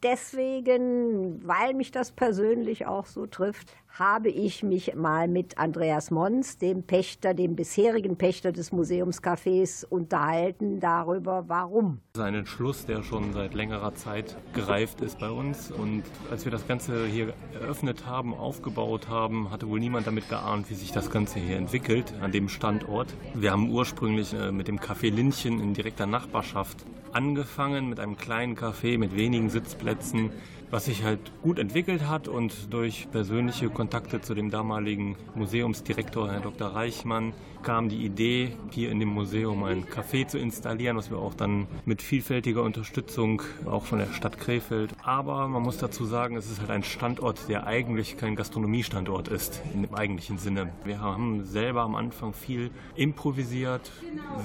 Deswegen, 0.03 1.45
weil 1.45 1.73
mich 1.73 1.91
das 1.91 2.11
persönlich 2.11 2.86
auch 2.86 3.07
so 3.07 3.25
trifft, 3.25 3.73
habe 3.89 4.29
ich 4.29 4.63
mich 4.63 4.95
mal 4.95 5.27
mit 5.27 5.57
Andreas 5.57 6.11
Mons, 6.11 6.57
dem 6.57 6.83
Pächter, 6.83 7.33
dem 7.33 7.55
bisherigen 7.55 8.17
Pächter 8.17 8.51
des 8.51 8.71
Museumscafés, 8.71 9.85
unterhalten 9.85 10.79
darüber, 10.79 11.45
warum. 11.47 11.99
Das 12.13 12.29
ist 12.29 12.35
Entschluss, 12.35 12.85
der 12.85 13.03
schon 13.03 13.33
seit 13.33 13.53
längerer 13.53 13.95
Zeit 13.95 14.38
gereift 14.53 15.01
ist 15.01 15.19
bei 15.19 15.29
uns. 15.29 15.71
Und 15.71 16.03
als 16.29 16.45
wir 16.45 16.51
das 16.51 16.67
Ganze 16.67 17.05
hier 17.07 17.33
eröffnet 17.53 18.05
haben, 18.05 18.33
aufgebaut 18.33 19.07
haben, 19.07 19.51
hatte 19.51 19.67
wohl 19.67 19.79
niemand 19.79 20.07
damit 20.07 20.29
geahnt, 20.29 20.69
wie 20.69 20.75
sich 20.75 20.91
das 20.91 21.09
Ganze 21.09 21.39
hier 21.39 21.57
entwickelt 21.57 22.13
an 22.21 22.31
dem 22.31 22.49
Standort. 22.49 23.13
Wir 23.33 23.51
haben 23.51 23.69
ursprünglich 23.69 24.33
äh, 24.33 24.51
mit 24.51 24.67
dem 24.67 24.79
Café 24.79 25.11
Linchen 25.11 25.59
in 25.59 25.73
direkter 25.73 26.05
Nachbarschaft 26.05 26.85
angefangen, 27.13 27.89
mit 27.89 27.99
einem 27.99 28.17
kleinen 28.17 28.55
Café 28.55 28.97
mit 28.97 29.15
wenigen 29.15 29.49
Sitzplätzen 29.49 30.31
was 30.70 30.86
sich 30.86 31.03
halt 31.03 31.20
gut 31.41 31.59
entwickelt 31.59 32.07
hat 32.07 32.28
und 32.28 32.74
durch 32.74 33.07
persönliche 33.11 33.70
Kontakte 33.70 34.22
zu 34.22 34.36
dem 34.36 34.49
damaligen 34.49 35.15
Museumsdirektor, 35.36 36.30
Herr 36.30 36.41
Dr. 36.41 36.68
Reichmann, 36.68 37.34
kam 37.63 37.89
die 37.89 38.05
Idee, 38.05 38.51
hier 38.72 38.91
in 38.91 38.99
dem 38.99 39.09
Museum 39.09 39.63
ein 39.63 39.86
Café 39.86 40.28
zu 40.28 40.38
installieren, 40.38 40.97
was 40.97 41.09
wir 41.09 41.18
auch 41.18 41.34
dann 41.34 41.68
mit 41.86 42.01
vielfältiger 42.01 42.63
Unterstützung 42.63 43.41
auch 43.65 43.86
von 43.86 43.99
der 43.99 44.13
Stadt 44.13 44.38
Krefeld. 44.38 44.93
Aber 45.03 45.47
man 45.47 45.63
muss 45.63 45.78
dazu 45.78 46.05
sagen, 46.05 46.36
es 46.36 46.49
ist 46.51 46.59
halt 46.59 46.70
ein 46.70 46.84
Standort, 46.84 47.49
der 47.49 47.65
eigentlich 47.65 48.18
kein 48.18 48.36
Gastronomiestandort 48.36 49.28
ist, 49.28 49.61
dem 49.74 49.93
eigentlichen 49.93 50.38
Sinne. 50.38 50.72
Wir 50.84 51.01
haben 51.01 51.45
selber 51.45 51.82
am 51.82 51.95
Anfang 51.95 52.34
viel 52.34 52.72
improvisiert, 52.95 53.91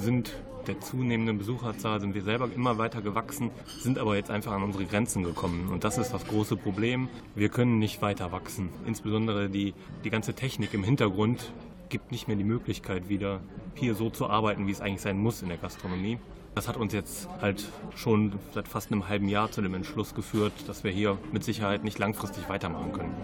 sind 0.00 0.32
der 0.66 0.80
zunehmenden 0.80 1.38
Besucherzahl 1.38 2.00
sind 2.00 2.14
wir 2.14 2.22
selber 2.22 2.48
immer 2.54 2.78
weiter 2.78 3.02
gewachsen, 3.02 3.50
sind 3.80 3.98
aber 3.98 4.16
jetzt 4.16 4.30
einfach 4.30 4.52
an 4.52 4.62
unsere 4.62 4.84
Grenzen 4.84 5.22
gekommen. 5.22 5.68
Und 5.70 5.84
das 5.84 5.98
ist 5.98 6.12
das 6.12 6.26
große 6.26 6.56
Problem. 6.56 7.08
Wir 7.34 7.48
können 7.48 7.78
nicht 7.78 8.02
weiter 8.02 8.32
wachsen. 8.32 8.68
Insbesondere 8.86 9.48
die, 9.48 9.74
die 10.04 10.10
ganze 10.10 10.34
Technik 10.34 10.74
im 10.74 10.84
Hintergrund 10.84 11.52
gibt 11.88 12.10
nicht 12.10 12.28
mehr 12.28 12.36
die 12.36 12.44
Möglichkeit, 12.44 13.08
wieder 13.08 13.40
hier 13.74 13.94
so 13.94 14.10
zu 14.10 14.28
arbeiten, 14.28 14.66
wie 14.66 14.72
es 14.72 14.80
eigentlich 14.80 15.02
sein 15.02 15.18
muss 15.18 15.42
in 15.42 15.48
der 15.48 15.58
Gastronomie. 15.58 16.18
Das 16.54 16.68
hat 16.68 16.76
uns 16.76 16.92
jetzt 16.92 17.28
halt 17.40 17.64
schon 17.96 18.34
seit 18.52 18.68
fast 18.68 18.92
einem 18.92 19.08
halben 19.08 19.28
Jahr 19.28 19.50
zu 19.50 19.62
dem 19.62 19.72
Entschluss 19.72 20.14
geführt, 20.14 20.52
dass 20.66 20.84
wir 20.84 20.90
hier 20.90 21.16
mit 21.32 21.44
Sicherheit 21.44 21.82
nicht 21.82 21.98
langfristig 21.98 22.46
weitermachen 22.50 22.92
können. 22.92 23.14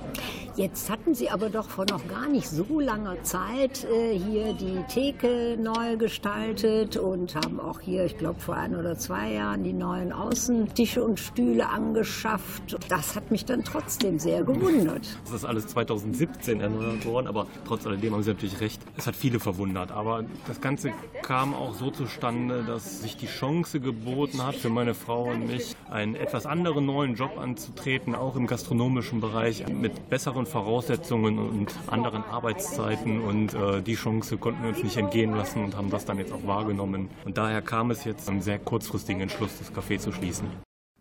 Jetzt 0.57 0.89
hatten 0.89 1.14
Sie 1.14 1.29
aber 1.29 1.51
doch 1.51 1.68
vor 1.68 1.85
noch 1.91 2.09
gar 2.09 2.26
nicht 2.26 2.49
so 2.49 2.81
langer 2.81 3.22
Zeit 3.22 3.85
äh, 3.85 4.18
hier 4.18 4.55
die 4.55 4.83
Theke 4.89 5.59
neu 5.61 5.99
gestaltet 5.99 6.97
und 6.97 7.35
haben 7.35 7.61
auch 7.61 7.81
hier, 7.81 8.07
ich 8.07 8.16
glaube 8.16 8.41
vor 8.41 8.57
ein 8.57 8.74
oder 8.74 8.97
zwei 8.97 9.33
Jahren, 9.33 9.62
die 9.62 9.74
neuen 9.74 10.11
Außentische 10.11 11.05
und 11.05 11.20
Stühle 11.20 11.68
angeschafft. 11.68 12.79
Das 12.89 13.14
hat 13.14 13.31
mich 13.31 13.45
dann 13.45 13.62
trotzdem 13.62 14.18
sehr 14.18 14.43
gewundert. 14.43 15.18
Das 15.24 15.35
ist 15.35 15.45
alles 15.45 15.66
2017 15.66 16.61
erneuert 16.61 17.05
worden, 17.05 17.26
aber 17.26 17.47
trotz 17.66 17.87
alledem 17.87 18.14
haben 18.14 18.22
Sie 18.22 18.31
natürlich 18.31 18.61
recht. 18.61 18.81
Es 18.97 19.07
hat 19.07 19.14
viele 19.14 19.39
verwundert, 19.39 19.93
aber 19.93 20.24
das 20.47 20.62
Ganze 20.62 20.93
kam 21.22 21.53
auch 21.55 21.74
so 21.74 21.91
zustande, 21.91 22.64
dass 22.64 23.03
sich 23.03 23.17
die 23.18 23.26
Chance 23.26 23.80
geboten 23.80 24.44
hat, 24.44 24.54
für 24.54 24.68
meine 24.68 24.94
Frau 24.94 25.24
und 25.24 25.46
mich 25.46 25.74
einen 25.90 26.14
etwas 26.14 26.46
anderen 26.46 26.86
neuen 26.86 27.14
Job 27.14 27.38
anzutreten, 27.38 28.14
auch 28.14 28.36
im 28.36 28.46
gastronomischen 28.46 29.20
Bereich, 29.20 29.66
mit 29.68 30.08
besseren 30.08 30.46
Voraussetzungen 30.46 31.38
und 31.38 31.74
anderen 31.88 32.22
Arbeitszeiten. 32.24 33.20
Und 33.20 33.54
äh, 33.54 33.82
die 33.82 33.94
Chance 33.94 34.38
konnten 34.38 34.62
wir 34.62 34.70
uns 34.70 34.82
nicht 34.82 34.96
entgehen 34.96 35.32
lassen 35.32 35.64
und 35.64 35.76
haben 35.76 35.90
das 35.90 36.04
dann 36.04 36.18
jetzt 36.18 36.32
auch 36.32 36.46
wahrgenommen. 36.46 37.08
Und 37.24 37.36
daher 37.36 37.62
kam 37.62 37.90
es 37.90 38.04
jetzt 38.04 38.28
einen 38.28 38.40
sehr 38.40 38.58
kurzfristigen 38.58 39.20
Entschluss, 39.22 39.58
das 39.58 39.72
Café 39.72 39.98
zu 39.98 40.12
schließen. 40.12 40.46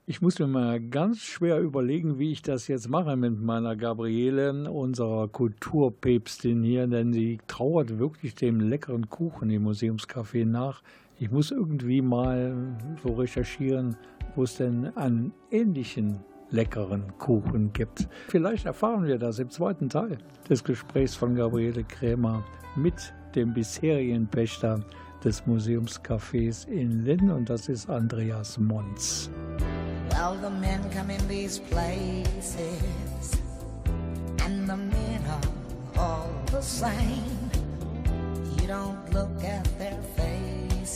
Ich 0.10 0.22
muss 0.22 0.40
mir 0.40 0.48
mal 0.48 0.80
ganz 0.80 1.20
schwer 1.20 1.60
überlegen, 1.60 2.18
wie 2.18 2.32
ich 2.32 2.42
das 2.42 2.70
jetzt 2.70 2.88
mache 2.88 3.18
mit 3.18 3.42
meiner 3.42 3.76
Gabriele, 3.76 4.72
unserer 4.72 5.28
Kulturpäpstin 5.28 6.64
hier, 6.64 6.88
denn 6.88 7.12
sie 7.12 7.40
trauert 7.48 8.00
wirklich 8.00 8.34
dem 8.34 8.62
leckeren 8.62 9.10
Kuchen 9.10 9.50
im 9.50 9.68
Museumscafé 9.68 10.46
nach. 10.46 10.82
Ich 11.20 11.32
muss 11.32 11.50
irgendwie 11.50 12.02
mal 12.02 12.56
so 13.02 13.14
recherchieren, 13.14 13.96
wo 14.36 14.44
es 14.44 14.58
denn 14.58 14.96
einen 14.96 15.34
ähnlichen 15.50 16.20
leckeren 16.52 17.18
Kuchen 17.18 17.74
gibt. 17.74 18.08
Vielleicht 18.28 18.68
erfahren 18.68 19.06
wir 19.06 19.18
das 19.18 19.40
im 19.40 19.50
zweiten 19.50 19.90
Teil 19.90 20.20
des 20.48 20.64
Gesprächs 20.64 21.16
von 21.16 21.34
Gabriele 21.34 21.84
Krämer 21.84 22.44
mit 22.76 23.14
dem 23.34 23.52
bisherigen 23.52 24.28
Pächter 24.28 24.80
des 25.24 25.44
Museumscafés 25.48 26.68
in 26.68 27.04
Linn 27.04 27.32
und 27.32 27.50
das 27.50 27.68
ist 27.68 27.90
Andreas 27.90 28.60
Mons. 28.60 29.32
Well, 30.12 30.38
the 30.40 30.52
men 30.52 30.80
come 30.96 31.12
in 31.12 31.28
these 31.28 31.60
places, 31.60 33.42
and 34.46 34.68
the 34.68 34.78
men 34.78 35.22
are 35.28 36.00
all 36.00 36.30
the 36.52 36.62
same. 36.62 37.50
You 38.62 38.68
don't 38.68 39.14
look 39.14 39.44
at 39.44 39.68
their 39.80 39.98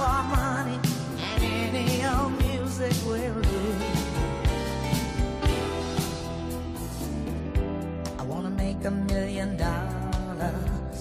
for 0.00 0.22
money, 0.34 0.78
and 1.44 1.76
any 1.76 1.98
old 2.06 2.32
music 2.44 2.94
will 3.06 3.42
do. 3.52 3.62
I 8.18 8.22
wanna 8.22 8.52
make 8.64 8.82
a 8.92 8.94
million 9.12 9.50
dollars. 9.66 10.98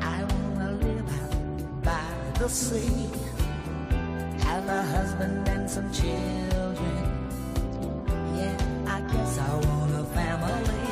I 0.00 0.18
wanna 0.32 0.70
live 0.86 1.08
out 1.20 1.82
by 1.88 2.08
the 2.38 2.48
sea 2.48 3.10
have 4.48 4.66
a 4.80 4.82
husband 4.96 5.46
and 5.54 5.68
some 5.68 5.88
children. 5.92 7.04
Yeah, 8.38 8.56
I 8.96 8.98
guess 9.12 9.32
I 9.38 9.50
want 9.66 9.92
a 10.02 10.04
family. 10.18 10.88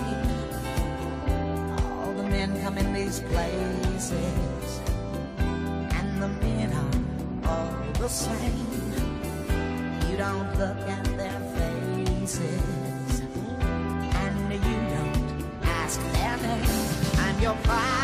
All 1.83 2.13
the 2.21 2.27
men 2.35 2.51
come 2.63 2.77
in 2.77 2.93
these 2.93 3.21
places, 3.21 4.46
the 8.07 8.13
same. 8.13 8.67
You 10.09 10.17
don't 10.17 10.59
look 10.59 10.79
at 10.79 11.05
their 11.17 11.41
faces, 11.57 13.21
and 14.23 14.53
you 14.53 14.79
don't 14.95 15.19
ask 15.65 16.01
their 16.13 16.37
name. 16.37 17.19
I'm 17.19 17.41
your 17.41 17.57
private 17.65 17.96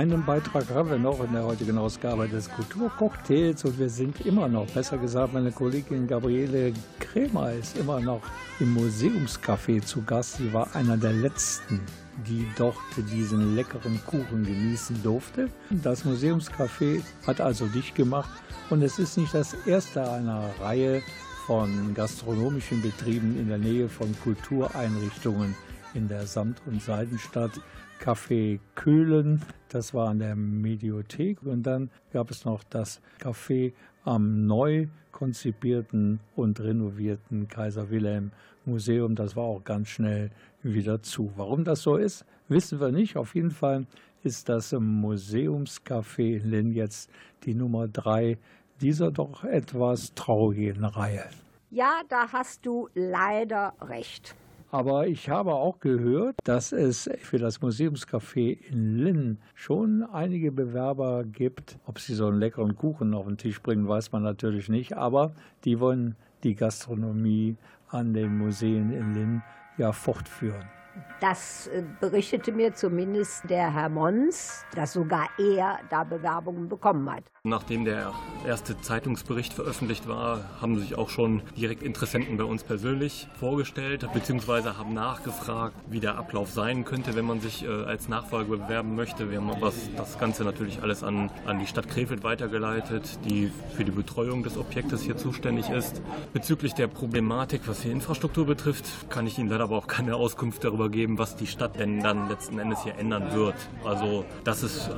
Einen 0.00 0.24
Beitrag 0.24 0.70
haben 0.70 0.88
wir 0.88 0.98
noch 0.98 1.22
in 1.22 1.34
der 1.34 1.44
heutigen 1.44 1.76
Ausgabe 1.76 2.26
des 2.26 2.48
Kulturcocktails 2.48 3.66
und 3.66 3.78
wir 3.78 3.90
sind 3.90 4.24
immer 4.24 4.48
noch, 4.48 4.66
besser 4.68 4.96
gesagt, 4.96 5.34
meine 5.34 5.52
Kollegin 5.52 6.06
Gabriele 6.06 6.72
Kremer 6.98 7.52
ist 7.52 7.76
immer 7.76 8.00
noch 8.00 8.22
im 8.60 8.74
Museumscafé 8.74 9.84
zu 9.84 10.02
Gast. 10.02 10.38
Sie 10.38 10.54
war 10.54 10.74
einer 10.74 10.96
der 10.96 11.12
letzten, 11.12 11.82
die 12.26 12.46
dort 12.56 12.78
diesen 13.12 13.54
leckeren 13.54 14.00
Kuchen 14.06 14.42
genießen 14.42 15.02
durfte. 15.02 15.50
Das 15.68 16.06
Museumscafé 16.06 17.02
hat 17.26 17.42
also 17.42 17.66
dicht 17.66 17.94
gemacht 17.94 18.30
und 18.70 18.80
es 18.80 18.98
ist 18.98 19.18
nicht 19.18 19.34
das 19.34 19.52
erste 19.66 20.10
einer 20.10 20.48
Reihe 20.62 21.02
von 21.44 21.92
gastronomischen 21.92 22.80
Betrieben 22.80 23.38
in 23.38 23.48
der 23.48 23.58
Nähe 23.58 23.90
von 23.90 24.18
Kultureinrichtungen 24.22 25.54
in 25.92 26.08
der 26.08 26.26
Samt- 26.26 26.62
und 26.66 26.82
Seidenstadt. 26.82 27.52
Café 28.00 28.58
Köhlen, 28.74 29.42
das 29.68 29.92
war 29.92 30.08
an 30.08 30.18
der 30.18 30.34
Mediothek. 30.34 31.42
Und 31.42 31.64
dann 31.64 31.90
gab 32.12 32.30
es 32.30 32.44
noch 32.44 32.64
das 32.64 33.02
Café 33.20 33.74
am 34.04 34.46
neu 34.46 34.86
konzipierten 35.12 36.18
und 36.34 36.60
renovierten 36.60 37.46
Kaiser 37.46 37.90
Wilhelm 37.90 38.32
Museum. 38.64 39.14
Das 39.14 39.36
war 39.36 39.44
auch 39.44 39.62
ganz 39.62 39.88
schnell 39.88 40.30
wieder 40.62 41.02
zu. 41.02 41.30
Warum 41.36 41.64
das 41.64 41.82
so 41.82 41.96
ist, 41.96 42.24
wissen 42.48 42.80
wir 42.80 42.90
nicht. 42.90 43.16
Auf 43.16 43.34
jeden 43.34 43.50
Fall 43.50 43.86
ist 44.22 44.48
das 44.48 44.72
Museumscafé 44.72 46.36
in 46.36 46.50
Linn 46.50 46.72
jetzt 46.72 47.10
die 47.44 47.54
Nummer 47.54 47.86
drei 47.86 48.38
dieser 48.80 49.10
doch 49.10 49.44
etwas 49.44 50.14
traurigen 50.14 50.84
Reihe. 50.84 51.24
Ja, 51.70 52.00
da 52.08 52.32
hast 52.32 52.64
du 52.64 52.88
leider 52.94 53.74
recht. 53.82 54.34
Aber 54.72 55.08
ich 55.08 55.28
habe 55.28 55.54
auch 55.54 55.80
gehört, 55.80 56.36
dass 56.44 56.70
es 56.70 57.10
für 57.18 57.38
das 57.38 57.60
Museumscafé 57.60 58.56
in 58.68 58.98
Linn 58.98 59.38
schon 59.54 60.04
einige 60.04 60.52
Bewerber 60.52 61.24
gibt. 61.24 61.78
Ob 61.86 61.98
sie 61.98 62.14
so 62.14 62.28
einen 62.28 62.38
leckeren 62.38 62.76
Kuchen 62.76 63.14
auf 63.14 63.26
den 63.26 63.36
Tisch 63.36 63.60
bringen, 63.60 63.88
weiß 63.88 64.12
man 64.12 64.22
natürlich 64.22 64.68
nicht. 64.68 64.96
Aber 64.96 65.32
die 65.64 65.80
wollen 65.80 66.14
die 66.44 66.54
Gastronomie 66.54 67.56
an 67.88 68.14
den 68.14 68.38
Museen 68.38 68.92
in 68.92 69.14
Linn 69.14 69.42
ja 69.76 69.90
fortführen. 69.92 70.79
Das 71.20 71.66
äh, 71.66 71.82
berichtete 72.00 72.50
mir 72.50 72.74
zumindest 72.74 73.48
der 73.48 73.72
Herr 73.72 73.88
Mons, 73.88 74.64
dass 74.74 74.94
sogar 74.94 75.28
er 75.38 75.78
da 75.90 76.02
Bewerbungen 76.02 76.68
bekommen 76.68 77.10
hat. 77.10 77.24
Nachdem 77.42 77.84
der 77.84 78.12
erste 78.46 78.80
Zeitungsbericht 78.80 79.52
veröffentlicht 79.52 80.08
war, 80.08 80.44
haben 80.60 80.78
sich 80.78 80.96
auch 80.96 81.10
schon 81.10 81.42
direkt 81.56 81.82
Interessenten 81.82 82.36
bei 82.36 82.44
uns 82.44 82.64
persönlich 82.64 83.28
vorgestellt, 83.38 84.06
beziehungsweise 84.12 84.78
haben 84.78 84.94
nachgefragt, 84.94 85.74
wie 85.88 86.00
der 86.00 86.16
Ablauf 86.16 86.50
sein 86.50 86.84
könnte, 86.84 87.14
wenn 87.14 87.26
man 87.26 87.40
sich 87.40 87.64
äh, 87.64 87.68
als 87.68 88.08
Nachfolger 88.08 88.56
bewerben 88.56 88.96
möchte. 88.96 89.30
Wir 89.30 89.38
haben 89.38 89.50
was, 89.60 89.90
das 89.96 90.18
Ganze 90.18 90.44
natürlich 90.44 90.82
alles 90.82 91.04
an, 91.04 91.30
an 91.44 91.58
die 91.58 91.66
Stadt 91.66 91.88
Krefeld 91.88 92.24
weitergeleitet, 92.24 93.18
die 93.26 93.52
für 93.74 93.84
die 93.84 93.90
Betreuung 93.90 94.42
des 94.42 94.56
Objektes 94.56 95.02
hier 95.02 95.16
zuständig 95.16 95.68
ist. 95.68 96.00
Bezüglich 96.32 96.74
der 96.74 96.86
Problematik, 96.86 97.62
was 97.66 97.80
die 97.80 97.90
Infrastruktur 97.90 98.46
betrifft, 98.46 99.10
kann 99.10 99.26
ich 99.26 99.38
Ihnen 99.38 99.50
leider 99.50 99.64
aber 99.64 99.76
auch 99.76 99.86
keine 99.86 100.16
Auskunft 100.16 100.64
darüber 100.64 100.79
geben, 100.88 101.18
was 101.18 101.36
die 101.36 101.46
Stadt 101.46 101.78
denn 101.78 102.02
dann 102.02 102.28
letzten 102.28 102.58
Endes 102.58 102.82
hier 102.82 102.96
ändern 102.96 103.32
wird. 103.34 103.56
Also, 103.84 104.24
dass 104.44 104.62
es 104.62 104.88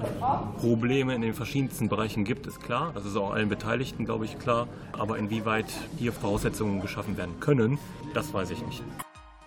Probleme 0.58 1.14
in 1.14 1.22
den 1.22 1.34
verschiedensten 1.34 1.88
Bereichen 1.88 2.24
gibt, 2.24 2.46
ist 2.46 2.60
klar. 2.60 2.92
Das 2.94 3.04
ist 3.04 3.16
auch 3.16 3.32
allen 3.32 3.48
Beteiligten, 3.48 4.04
glaube 4.04 4.24
ich, 4.26 4.38
klar. 4.38 4.68
Aber 4.92 5.18
inwieweit 5.18 5.66
hier 5.98 6.12
Voraussetzungen 6.12 6.80
geschaffen 6.80 7.16
werden 7.16 7.40
können, 7.40 7.78
das 8.14 8.32
weiß 8.32 8.50
ich 8.50 8.64
nicht. 8.64 8.82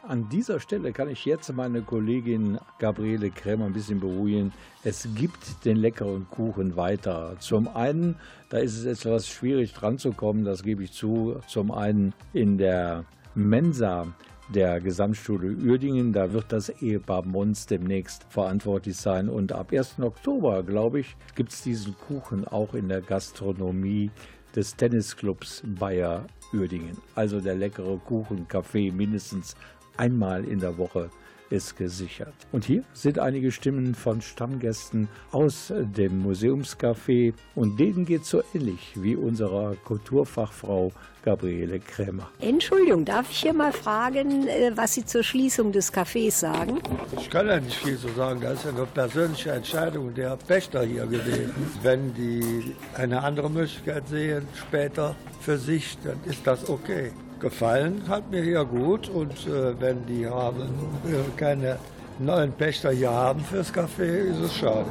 An 0.08 0.30
dieser 0.30 0.60
Stelle 0.60 0.92
kann 0.92 1.10
ich 1.10 1.26
jetzt 1.26 1.52
meine 1.52 1.82
Kollegin 1.82 2.60
Gabriele 2.78 3.32
Krämer 3.32 3.66
ein 3.66 3.74
bisschen 3.74 4.00
beruhigen. 4.00 4.54
Es 4.84 5.08
gibt 5.16 5.66
den 5.66 5.78
leckeren 5.78 6.28
Kuchen 6.30 6.76
weiter. 6.76 7.38
Zum 7.40 7.68
einen, 7.68 8.16
da 8.50 8.60
ist 8.60 8.78
es 8.78 8.86
etwas 8.86 9.28
schwierig 9.28 9.74
dran 9.74 9.98
zu 9.98 10.12
kommen, 10.12 10.46
das 10.46 10.62
gebe 10.62 10.84
ich 10.84 10.92
zu. 10.92 11.38
Zum 11.48 11.72
einen 11.72 12.14
in 12.34 12.60
der 12.60 13.06
Mensa 13.34 14.06
der 14.50 14.80
Gesamtschule 14.80 15.56
Uerdingen. 15.56 16.14
Da 16.14 16.32
wird 16.34 16.52
das 16.52 16.70
Ehepaar 16.70 17.26
Mons 17.26 17.66
demnächst 17.66 18.26
verantwortlich 18.30 18.98
sein. 18.98 19.30
Und 19.30 19.52
ab 19.52 19.72
1. 19.72 20.00
Oktober, 20.00 20.64
glaube 20.64 21.00
ich, 21.00 21.16
gibt 21.36 21.52
es 21.52 21.64
diesen 21.64 21.96
Kuchen 21.98 22.48
auch 22.48 22.74
in 22.74 22.90
der 22.90 23.02
Gastronomie 23.02 24.12
des 24.56 24.76
Tennisclubs 24.76 25.64
Bayer 25.66 26.26
Uerdingen. 26.54 26.98
Also 27.16 27.42
der 27.42 27.56
leckere 27.56 27.98
Kuchen, 27.98 28.48
Kaffee 28.48 28.92
mindestens 28.92 29.56
einmal 29.98 30.46
in 30.46 30.60
der 30.60 30.78
Woche 30.78 31.10
ist 31.50 31.78
gesichert. 31.78 32.34
Und 32.52 32.66
hier 32.66 32.84
sind 32.94 33.20
einige 33.20 33.52
Stimmen 33.52 33.96
von 33.96 34.22
Stammgästen 34.22 35.08
aus 35.32 35.72
dem 35.76 36.26
Museumscafé 36.26 37.34
und 37.56 37.80
denen 37.80 38.06
geht 38.06 38.26
so 38.26 38.42
ähnlich 38.54 38.94
wie 38.96 39.16
unserer 39.16 39.76
Kulturfachfrau 39.84 40.92
Gabriele 41.24 41.80
Krämer. 41.80 42.30
Entschuldigung, 42.40 43.04
darf 43.04 43.32
ich 43.32 43.40
hier 43.40 43.54
mal 43.54 43.74
fragen, 43.74 44.48
äh, 44.48 44.72
was 44.76 44.94
Sie 44.94 45.06
zur 45.06 45.24
Schließung 45.24 45.72
des 45.72 45.92
Cafés 45.92 46.32
sagen? 46.32 46.80
Ich 47.18 47.30
kann 47.32 47.48
ja 47.48 47.60
nicht 47.60 47.78
viel 47.78 47.98
zu 47.98 48.10
sagen. 48.10 48.42
Das 48.42 48.60
ist 48.60 48.66
ja 48.66 48.70
eine 48.70 48.86
persönliche 48.86 49.52
Entscheidung 49.52 50.14
der 50.14 50.38
Pächter 50.38 50.84
hier 50.84 51.08
gewesen. 51.08 51.52
Wenn 51.82 52.14
die 52.14 52.76
eine 52.94 53.24
andere 53.24 53.50
Möglichkeit 53.50 54.08
sehen, 54.08 54.48
später 54.54 55.16
für 55.42 55.58
sich, 55.58 55.98
dann 56.04 56.20
ist 56.26 56.46
das 56.46 56.70
okay. 56.70 57.12
Gefallen 57.40 58.04
hat 58.08 58.32
mir 58.32 58.42
hier 58.42 58.64
gut 58.66 59.10
und 59.10 59.32
äh, 59.48 59.80
wenn 59.80 60.06
die 60.06 60.26
haben, 60.26 60.62
äh, 61.06 61.38
keine 61.38 61.78
neuen 62.20 62.52
Pächter 62.54 62.92
hier 62.92 63.12
haben 63.12 63.42
fürs 63.42 63.74
Café, 63.74 64.32
ist 64.32 64.40
es 64.40 64.56
schade. 64.56 64.86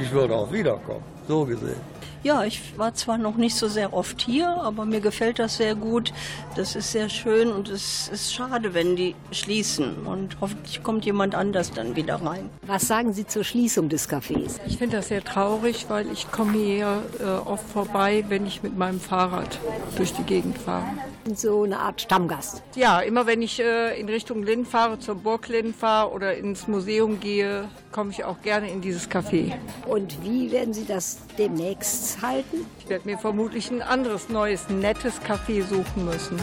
Ich 0.00 0.10
würde 0.10 0.34
auch 0.34 0.50
wiederkommen, 0.50 1.04
so 1.28 1.44
gesehen. 1.44 1.93
Ja, 2.24 2.42
ich 2.42 2.78
war 2.78 2.94
zwar 2.94 3.18
noch 3.18 3.36
nicht 3.36 3.54
so 3.54 3.68
sehr 3.68 3.92
oft 3.92 4.22
hier, 4.22 4.48
aber 4.48 4.86
mir 4.86 5.00
gefällt 5.00 5.38
das 5.38 5.58
sehr 5.58 5.74
gut. 5.74 6.10
Das 6.56 6.74
ist 6.74 6.90
sehr 6.90 7.10
schön 7.10 7.52
und 7.52 7.68
es 7.68 8.08
ist 8.08 8.32
schade, 8.32 8.72
wenn 8.72 8.96
die 8.96 9.14
schließen. 9.30 10.06
Und 10.06 10.38
hoffentlich 10.40 10.82
kommt 10.82 11.04
jemand 11.04 11.34
anders 11.34 11.70
dann 11.72 11.96
wieder 11.96 12.14
rein. 12.16 12.48
Was 12.62 12.88
sagen 12.88 13.12
Sie 13.12 13.26
zur 13.26 13.44
Schließung 13.44 13.90
des 13.90 14.08
Cafés? 14.08 14.58
Ich 14.66 14.78
finde 14.78 14.96
das 14.96 15.08
sehr 15.08 15.22
traurig, 15.22 15.84
weil 15.88 16.10
ich 16.10 16.30
komme 16.32 16.54
hier 16.54 17.02
äh, 17.20 17.24
oft 17.24 17.68
vorbei, 17.68 18.24
wenn 18.28 18.46
ich 18.46 18.62
mit 18.62 18.74
meinem 18.74 19.00
Fahrrad 19.00 19.58
durch 19.96 20.14
die 20.14 20.22
Gegend 20.22 20.56
fahre. 20.56 20.86
So 21.34 21.64
eine 21.64 21.78
Art 21.78 22.00
Stammgast. 22.00 22.62
Ja, 22.74 23.00
immer 23.00 23.26
wenn 23.26 23.42
ich 23.42 23.60
äh, 23.60 24.00
in 24.00 24.08
Richtung 24.08 24.42
Linn 24.42 24.64
fahre, 24.64 24.98
zur 24.98 25.16
Burg 25.16 25.48
Linn 25.48 25.74
fahre 25.74 26.10
oder 26.10 26.34
ins 26.34 26.68
Museum 26.68 27.20
gehe, 27.20 27.68
komme 27.92 28.10
ich 28.10 28.24
auch 28.24 28.40
gerne 28.42 28.70
in 28.70 28.80
dieses 28.80 29.10
Café. 29.10 29.52
Und 29.86 30.22
wie 30.22 30.50
werden 30.50 30.74
Sie 30.74 30.84
das 30.84 31.18
demnächst 31.38 32.13
halten? 32.22 32.66
Ich 32.78 32.88
werde 32.88 33.08
mir 33.08 33.18
vermutlich 33.18 33.70
ein 33.70 33.82
anderes, 33.82 34.28
neues, 34.28 34.68
nettes 34.68 35.20
Café 35.20 35.62
suchen 35.62 36.04
müssen. 36.04 36.38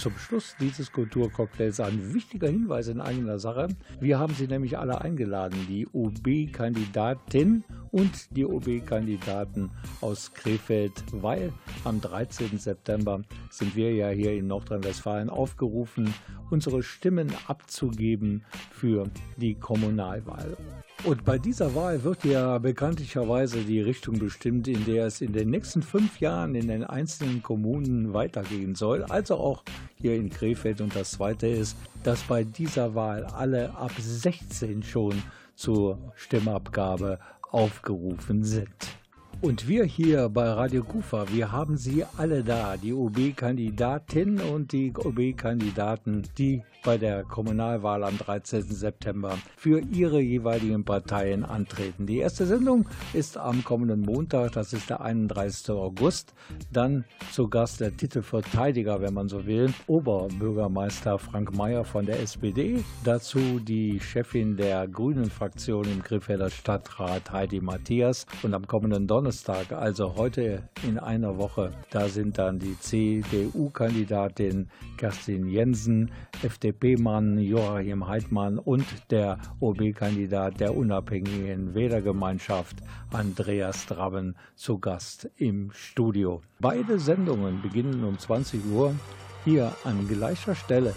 Zum 0.00 0.16
Schluss 0.16 0.56
dieses 0.58 0.92
Kulturcocktails 0.92 1.78
ein 1.78 2.14
wichtiger 2.14 2.48
Hinweis 2.48 2.88
in 2.88 3.02
eigener 3.02 3.38
Sache. 3.38 3.68
Wir 4.00 4.18
haben 4.18 4.32
Sie 4.32 4.46
nämlich 4.46 4.78
alle 4.78 4.98
eingeladen, 5.02 5.66
die 5.68 5.86
OB-Kandidatin 5.92 7.64
und 7.90 8.34
die 8.34 8.46
OB-Kandidaten 8.46 9.70
aus 10.00 10.32
Krefeld, 10.32 11.04
weil 11.12 11.52
am 11.84 12.00
13. 12.00 12.56
September 12.56 13.20
sind 13.50 13.76
wir 13.76 13.92
ja 13.94 14.08
hier 14.08 14.32
in 14.32 14.46
Nordrhein-Westfalen 14.46 15.28
aufgerufen, 15.28 16.14
unsere 16.48 16.82
Stimmen 16.82 17.30
abzugeben 17.46 18.46
für 18.70 19.10
die 19.36 19.54
Kommunalwahl. 19.54 20.56
Und 21.02 21.24
bei 21.24 21.38
dieser 21.38 21.74
Wahl 21.74 22.04
wird 22.04 22.24
ja 22.24 22.58
bekanntlicherweise 22.58 23.62
die 23.64 23.80
Richtung 23.80 24.18
bestimmt, 24.18 24.68
in 24.68 24.84
der 24.84 25.06
es 25.06 25.22
in 25.22 25.32
den 25.32 25.48
nächsten 25.48 25.82
fünf 25.82 26.20
Jahren 26.20 26.54
in 26.54 26.68
den 26.68 26.84
einzelnen 26.84 27.42
Kommunen 27.42 28.12
weitergehen 28.12 28.74
soll. 28.74 29.04
Also 29.04 29.36
auch 29.36 29.64
hier 29.96 30.14
in 30.14 30.28
Krefeld. 30.28 30.82
Und 30.82 30.94
das 30.94 31.12
Zweite 31.12 31.46
ist, 31.46 31.74
dass 32.02 32.22
bei 32.24 32.44
dieser 32.44 32.94
Wahl 32.94 33.24
alle 33.24 33.74
ab 33.76 33.92
16 33.98 34.82
schon 34.82 35.22
zur 35.56 35.98
Stimmabgabe 36.16 37.18
aufgerufen 37.50 38.44
sind. 38.44 38.99
Und 39.42 39.66
wir 39.66 39.84
hier 39.84 40.28
bei 40.28 40.50
Radio 40.50 40.84
Kufa, 40.84 41.24
wir 41.32 41.50
haben 41.50 41.78
sie 41.78 42.04
alle 42.18 42.44
da, 42.44 42.76
die 42.76 42.92
OB-Kandidatin 42.92 44.38
und 44.38 44.70
die 44.72 44.92
OB-Kandidaten, 44.94 46.24
die 46.36 46.62
bei 46.84 46.98
der 46.98 47.24
Kommunalwahl 47.24 48.04
am 48.04 48.18
13. 48.18 48.62
September 48.62 49.38
für 49.56 49.80
ihre 49.80 50.20
jeweiligen 50.20 50.84
Parteien 50.84 51.46
antreten. 51.46 52.06
Die 52.06 52.18
erste 52.18 52.44
Sendung 52.46 52.86
ist 53.14 53.38
am 53.38 53.64
kommenden 53.64 54.00
Montag, 54.00 54.52
das 54.52 54.74
ist 54.74 54.90
der 54.90 55.00
31. 55.00 55.70
August. 55.70 56.34
Dann 56.70 57.04
zu 57.32 57.48
Gast 57.48 57.80
der 57.80 57.96
Titelverteidiger, 57.96 59.00
wenn 59.00 59.14
man 59.14 59.28
so 59.30 59.46
will, 59.46 59.72
Oberbürgermeister 59.86 61.18
Frank 61.18 61.56
Mayer 61.56 61.84
von 61.84 62.04
der 62.04 62.20
SPD. 62.20 62.84
Dazu 63.04 63.58
die 63.58 64.00
Chefin 64.00 64.56
der 64.56 64.86
Grünen 64.86 65.30
Fraktion 65.30 65.84
im 65.84 66.02
Krefelder 66.02 66.50
Stadtrat 66.50 67.30
Heidi 67.32 67.60
Matthias. 67.60 68.26
Und 68.42 68.52
am 68.52 68.66
kommenden 68.66 69.06
Donnerstag 69.06 69.29
Donnerstag, 69.30 69.70
also 69.70 70.16
heute 70.16 70.64
in 70.82 70.98
einer 70.98 71.38
Woche, 71.38 71.70
da 71.90 72.08
sind 72.08 72.36
dann 72.36 72.58
die 72.58 72.76
CDU-Kandidatin 72.76 74.68
Kerstin 74.96 75.48
Jensen, 75.48 76.10
FDP-Mann 76.42 77.38
Joachim 77.38 78.08
Heidmann 78.08 78.58
und 78.58 78.84
der 79.10 79.38
OB-Kandidat 79.60 80.58
der 80.58 80.76
unabhängigen 80.76 81.74
Wählergemeinschaft 81.74 82.78
Andreas 83.12 83.86
Drabben 83.86 84.34
zu 84.56 84.80
Gast 84.80 85.30
im 85.36 85.70
Studio. 85.70 86.42
Beide 86.58 86.98
Sendungen 86.98 87.62
beginnen 87.62 88.02
um 88.02 88.18
20 88.18 88.66
Uhr 88.72 88.96
hier 89.44 89.72
an 89.84 90.08
gleicher 90.08 90.56
Stelle 90.56 90.92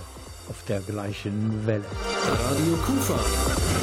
auf 0.50 0.66
der 0.68 0.80
gleichen 0.80 1.68
Welle. 1.68 1.86
Radio 2.50 2.74
Kufa. 2.78 3.83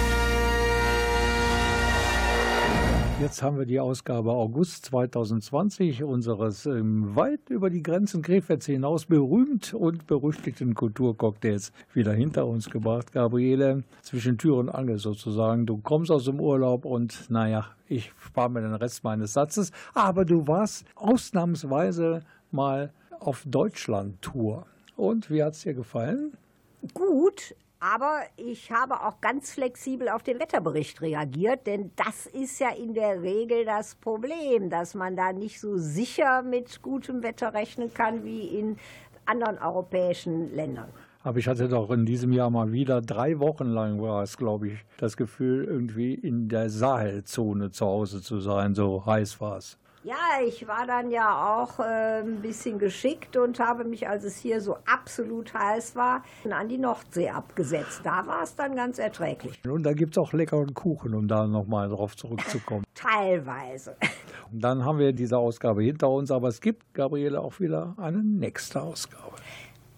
Jetzt 3.21 3.43
haben 3.43 3.59
wir 3.59 3.67
die 3.67 3.79
Ausgabe 3.79 4.31
August 4.31 4.85
2020 4.85 6.03
unseres 6.03 6.65
ähm, 6.65 7.15
weit 7.15 7.51
über 7.51 7.69
die 7.69 7.83
Grenzen 7.83 8.23
Krefelds 8.23 8.65
hinaus 8.65 9.05
berühmt 9.05 9.75
und 9.75 10.07
berüchtigten 10.07 10.73
Kulturcocktails 10.73 11.71
wieder 11.93 12.13
hinter 12.13 12.47
uns 12.47 12.71
gebracht. 12.71 13.11
Gabriele, 13.11 13.83
zwischen 14.01 14.39
Tür 14.39 14.57
und 14.57 14.69
Angel 14.69 14.97
sozusagen. 14.97 15.67
Du 15.67 15.77
kommst 15.77 16.09
aus 16.09 16.25
dem 16.25 16.39
Urlaub 16.39 16.83
und 16.83 17.29
naja, 17.29 17.67
ich 17.87 18.11
spare 18.17 18.49
mir 18.49 18.61
den 18.61 18.73
Rest 18.73 19.03
meines 19.03 19.33
Satzes. 19.33 19.71
Aber 19.93 20.25
du 20.25 20.47
warst 20.47 20.87
ausnahmsweise 20.95 22.21
mal 22.49 22.91
auf 23.19 23.43
Deutschland-Tour. 23.45 24.65
Und 24.95 25.29
wie 25.29 25.43
hat 25.43 25.53
es 25.53 25.61
dir 25.61 25.75
gefallen? 25.75 26.31
Gut, 26.95 27.53
aber 27.81 28.21
ich 28.37 28.71
habe 28.71 29.01
auch 29.01 29.21
ganz 29.21 29.53
flexibel 29.53 30.07
auf 30.07 30.21
den 30.21 30.39
Wetterbericht 30.39 31.01
reagiert, 31.01 31.65
denn 31.65 31.91
das 31.95 32.27
ist 32.27 32.59
ja 32.59 32.69
in 32.69 32.93
der 32.93 33.23
Regel 33.23 33.65
das 33.65 33.95
Problem, 33.95 34.69
dass 34.69 34.93
man 34.93 35.15
da 35.15 35.33
nicht 35.33 35.59
so 35.59 35.77
sicher 35.77 36.43
mit 36.43 36.83
gutem 36.83 37.23
Wetter 37.23 37.55
rechnen 37.55 37.91
kann 37.91 38.23
wie 38.23 38.59
in 38.59 38.77
anderen 39.25 39.57
europäischen 39.57 40.55
Ländern. 40.55 40.89
Aber 41.23 41.39
ich 41.39 41.47
hatte 41.47 41.67
doch 41.67 41.89
in 41.89 42.05
diesem 42.05 42.31
Jahr 42.33 42.51
mal 42.51 42.71
wieder 42.71 43.01
drei 43.01 43.39
Wochen 43.39 43.65
lang 43.65 43.99
war 43.99 44.21
es, 44.21 44.37
glaube 44.37 44.67
ich, 44.69 44.85
das 44.97 45.17
Gefühl, 45.17 45.63
irgendwie 45.63 46.13
in 46.13 46.49
der 46.49 46.69
Sahelzone 46.69 47.71
zu 47.71 47.85
Hause 47.85 48.21
zu 48.21 48.39
sein. 48.39 48.75
So 48.75 49.05
heiß 49.05 49.41
war 49.41 49.57
es. 49.57 49.79
Ja, 50.03 50.15
ich 50.43 50.67
war 50.67 50.87
dann 50.87 51.11
ja 51.11 51.61
auch 51.61 51.77
äh, 51.77 52.21
ein 52.21 52.41
bisschen 52.41 52.79
geschickt 52.79 53.37
und 53.37 53.59
habe 53.59 53.83
mich, 53.83 54.07
als 54.07 54.23
es 54.23 54.35
hier 54.35 54.59
so 54.59 54.77
absolut 54.91 55.53
heiß 55.53 55.95
war, 55.95 56.23
an 56.49 56.67
die 56.67 56.79
Nordsee 56.79 57.29
abgesetzt. 57.29 58.01
Da 58.03 58.25
war 58.25 58.41
es 58.41 58.55
dann 58.55 58.75
ganz 58.75 58.97
erträglich. 58.97 59.61
Und 59.63 59.83
da 59.83 59.93
gibt 59.93 60.17
es 60.17 60.17
auch 60.17 60.33
leckeren 60.33 60.73
Kuchen, 60.73 61.13
um 61.13 61.27
da 61.27 61.45
nochmal 61.45 61.87
drauf 61.87 62.15
zurückzukommen. 62.15 62.83
Teilweise. 62.95 63.95
Und 64.51 64.63
dann 64.63 64.83
haben 64.83 64.97
wir 64.97 65.13
diese 65.13 65.37
Ausgabe 65.37 65.83
hinter 65.83 66.09
uns, 66.09 66.31
aber 66.31 66.47
es 66.47 66.59
gibt, 66.59 66.95
Gabriele, 66.95 67.39
auch 67.39 67.59
wieder 67.59 67.93
eine 67.97 68.23
nächste 68.23 68.81
Ausgabe. 68.81 69.35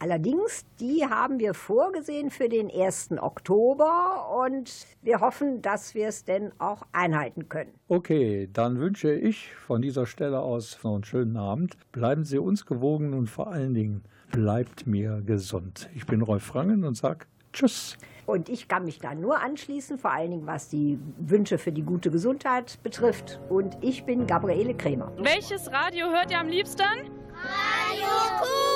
Allerdings, 0.04 0.66
die 0.82 1.06
haben 1.10 1.40
wir 1.40 1.54
vorgesehen 1.54 2.30
für 2.30 2.50
den 2.50 2.70
1. 2.70 3.12
Oktober 3.22 4.28
und 4.46 4.86
wir 5.02 5.22
hoffen, 5.22 5.62
dass 5.62 5.96
wir 5.96 6.10
es 6.10 6.26
denn 6.26 6.52
auch 6.60 6.82
einhalten 6.92 7.48
können. 7.48 7.72
Okay, 7.88 8.50
dann 8.52 8.82
wünsche 8.82 9.14
ich 9.14 9.54
von 9.56 9.82
dieser 9.82 10.06
Stelle 10.06 10.42
aus 10.42 10.78
noch 10.84 10.96
einen 10.96 11.06
schönen 11.06 11.38
Abend. 11.38 11.78
Bleiben 11.94 12.26
Sie 12.26 12.38
uns 12.38 12.66
gewogen 12.66 13.14
und 13.14 13.28
vor 13.28 13.48
allen 13.48 13.74
Dingen 13.74 14.04
bleibt 14.30 14.86
mir 14.88 15.22
gesund. 15.26 15.90
Ich 15.96 16.06
bin 16.06 16.22
Rolf 16.22 16.44
Frangen 16.44 16.84
und 16.84 16.98
sage 16.98 17.26
Tschüss. 17.54 17.98
Und 18.26 18.50
ich 18.50 18.68
kann 18.68 18.84
mich 18.84 19.00
da 19.00 19.16
nur 19.16 19.40
anschließen, 19.40 19.98
vor 20.00 20.12
allen 20.12 20.32
Dingen 20.32 20.48
was 20.48 20.68
die 20.68 21.00
Wünsche 21.18 21.58
für 21.58 21.72
die 21.72 21.84
gute 21.84 22.12
Gesundheit 22.12 22.78
betrifft. 22.84 23.40
Und 23.48 23.78
ich 23.80 24.04
bin 24.04 24.28
Gabriele 24.28 24.76
Kremer. 24.76 25.14
Welches 25.18 25.72
Radio 25.72 26.08
hört 26.08 26.30
ihr 26.30 26.42
am 26.42 26.50
liebsten? 26.50 26.82
Radio 26.82 28.10
Kufa! 28.42 28.73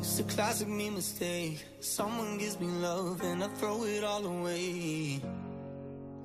It's 0.00 0.18
a 0.18 0.22
classic 0.22 0.66
me 0.66 0.88
mistake. 0.88 1.62
Someone 1.80 2.38
gives 2.38 2.58
me 2.58 2.68
love 2.68 3.20
and 3.22 3.44
I 3.44 3.48
throw 3.48 3.84
it 3.84 4.02
all 4.02 4.24
away. 4.24 5.20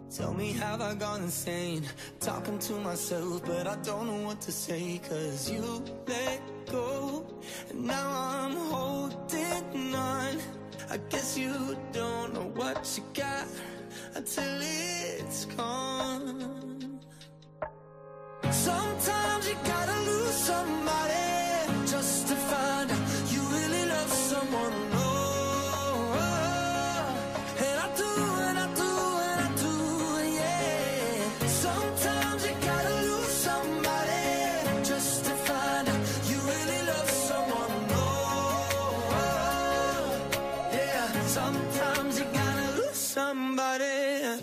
Tell 0.09 0.33
me, 0.33 0.53
have 0.53 0.79
I 0.79 0.95
gone 0.95 1.23
insane? 1.23 1.83
Talking 2.21 2.57
to 2.57 2.73
myself, 2.75 3.43
but 3.45 3.67
I 3.67 3.75
don't 3.83 4.07
know 4.07 4.27
what 4.27 4.39
to 4.41 4.51
say. 4.53 5.01
Cause 5.09 5.51
you 5.51 5.83
let 6.07 6.41
go, 6.71 7.27
and 7.69 7.83
now 7.83 8.09
I'm 8.09 8.55
holding 8.55 9.93
on. 9.93 10.37
I 10.89 10.97
guess 11.09 11.37
you 11.37 11.75
don't 11.91 12.33
know 12.33 12.49
what 12.55 12.79
you 12.95 13.03
got 13.13 13.47
until 14.15 14.57
it's 14.61 15.43
gone. 15.45 17.01
Sometimes 18.51 19.49
you 19.49 19.55
gotta 19.65 19.99
lose 20.09 20.35
somebody 20.51 21.24
love 24.55 24.73
someone. 24.73 26.19
And 27.57 27.77
I 27.79 27.87
do, 27.95 28.11
and 28.47 28.57
I 28.59 28.67
do, 28.81 28.91
and 29.29 29.39
I 29.47 29.49
do, 29.63 29.73
yeah. 30.35 31.47
Sometimes 31.47 32.41
you 32.47 32.53
gotta 32.61 32.93
lose 33.07 33.33
somebody 33.47 34.23
just 34.83 35.25
to 35.25 35.31
find 35.31 35.89
out 35.89 36.01
you 36.29 36.37
really 36.51 36.81
love 36.91 37.09
someone. 37.09 37.73
Oh, 37.91 39.21
yeah. 40.73 41.07
Sometimes 41.25 42.19
you 42.19 42.25
gotta 42.33 42.67
lose 42.77 42.97
somebody. 42.97 44.41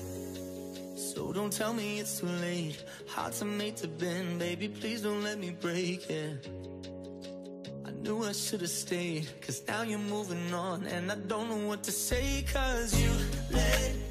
So 0.97 1.33
don't 1.33 1.53
tell 1.53 1.73
me 1.75 2.01
it's 2.01 2.21
too 2.21 2.27
late. 2.27 2.83
Hearts 3.07 3.43
are 3.43 3.47
made 3.47 3.77
to 3.79 3.89
bend, 3.89 4.39
baby. 4.39 4.69
Please 4.69 5.03
don't 5.03 5.23
let 5.23 5.39
me 5.39 5.51
break 5.51 6.09
it. 6.11 6.49
Knew 8.03 8.25
I 8.25 8.33
should 8.33 8.63
have 8.63 8.71
stayed, 8.71 9.29
cause 9.41 9.63
now 9.69 9.83
you're 9.83 9.97
moving 9.97 10.53
on. 10.53 10.85
And 10.87 11.13
I 11.13 11.15
don't 11.15 11.49
know 11.49 11.69
what 11.69 11.85
to 11.85 11.93
say, 11.93 12.45
cause 12.53 13.01
you 13.01 13.13
let 13.53 14.02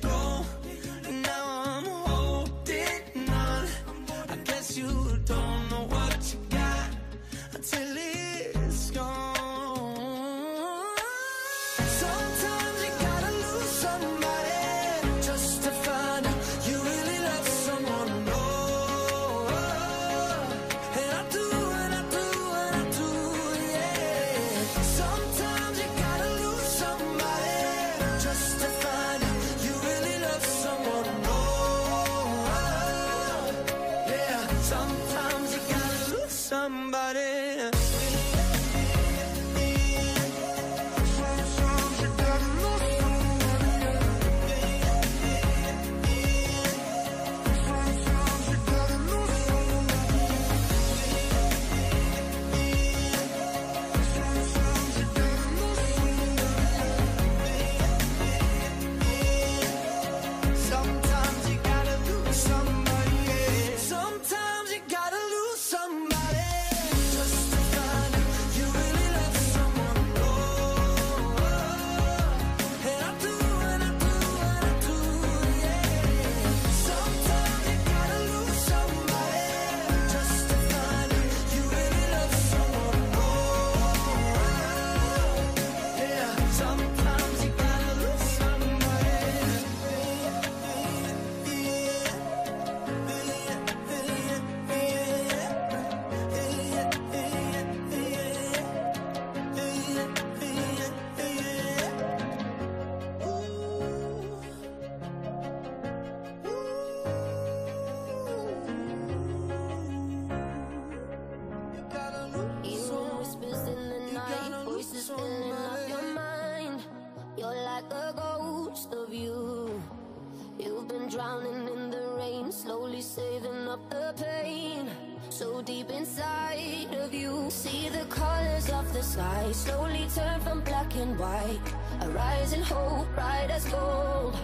sky 129.12 129.52
slowly 129.52 130.08
turn 130.16 130.40
from 130.40 130.62
black 130.62 130.96
and 130.96 131.20
white. 131.20 131.68
A 132.02 132.10
rising 132.10 132.62
hope, 132.62 133.08
bright 133.14 133.50
as 133.58 133.66
gold. 133.66 134.36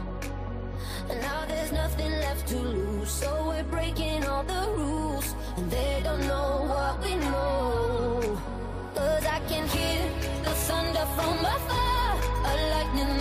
And 1.09 1.21
now 1.21 1.45
there's 1.47 1.71
nothing 1.71 2.11
left 2.25 2.47
to 2.49 2.57
lose, 2.57 3.09
so 3.09 3.29
we're 3.47 3.69
breaking 3.75 4.25
all 4.25 4.43
the 4.43 4.63
rules. 4.75 5.27
And 5.55 5.71
they 5.71 6.01
don't 6.03 6.25
know 6.33 6.51
what 6.73 6.95
we 7.03 7.15
know. 7.15 8.39
Cause 8.95 9.25
I 9.37 9.39
can 9.51 9.65
hear 9.75 10.01
the 10.43 10.53
thunder 10.67 11.05
from 11.15 11.35
afar, 11.55 12.09
a 12.51 12.53
lightning 12.71 13.15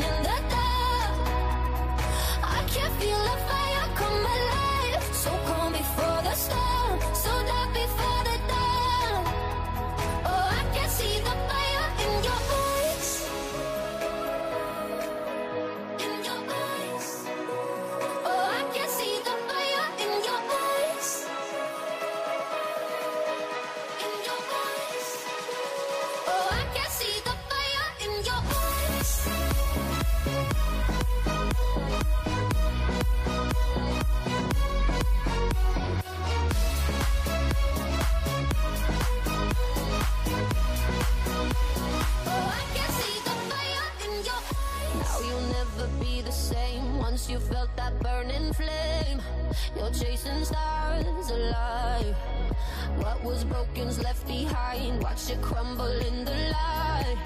stumble 55.66 56.00
in 56.08 56.24
the 56.24 56.38
light. 56.52 57.16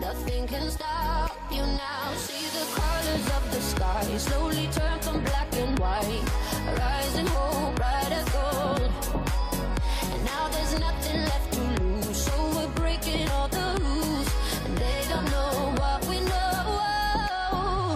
Nothing 0.00 0.46
can 0.46 0.70
stop 0.70 1.36
you 1.50 1.62
now. 1.62 2.14
See 2.16 2.46
the 2.58 2.64
colors 2.78 3.26
of 3.36 3.42
the 3.52 3.60
sky 3.60 4.04
slowly 4.18 4.68
turn 4.72 4.98
from 5.00 5.20
black 5.24 5.52
and 5.56 5.78
white. 5.78 6.24
Rising 6.78 7.26
hope, 7.26 7.76
bright 7.76 8.12
as 8.12 8.28
gold. 8.36 8.90
And 10.12 10.24
now 10.24 10.48
there's 10.54 10.78
nothing 10.80 11.20
left 11.30 11.52
to 11.54 11.62
lose. 11.82 12.16
So 12.16 12.34
we're 12.56 12.74
breaking 12.82 13.28
all 13.30 13.48
the 13.48 13.68
rules. 13.84 14.28
And 14.64 14.76
they 14.78 15.00
don't 15.10 15.28
know 15.36 15.74
what 15.80 16.00
we 16.08 16.18
know. 16.20 16.60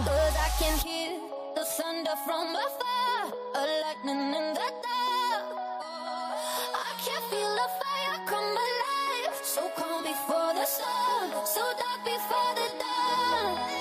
But 0.09 0.33
I 0.47 0.49
can 0.59 0.75
hear 0.85 1.11
the 1.55 1.65
thunder 1.65 2.15
from 2.25 2.47
afar. 2.65 3.33
A 3.55 3.63
lightning 3.83 4.23
in 4.39 4.47
the 4.59 4.66
So 11.47 11.61
dark 11.61 12.03
before 12.03 12.55
the 12.55 12.67
dawn. 12.77 13.76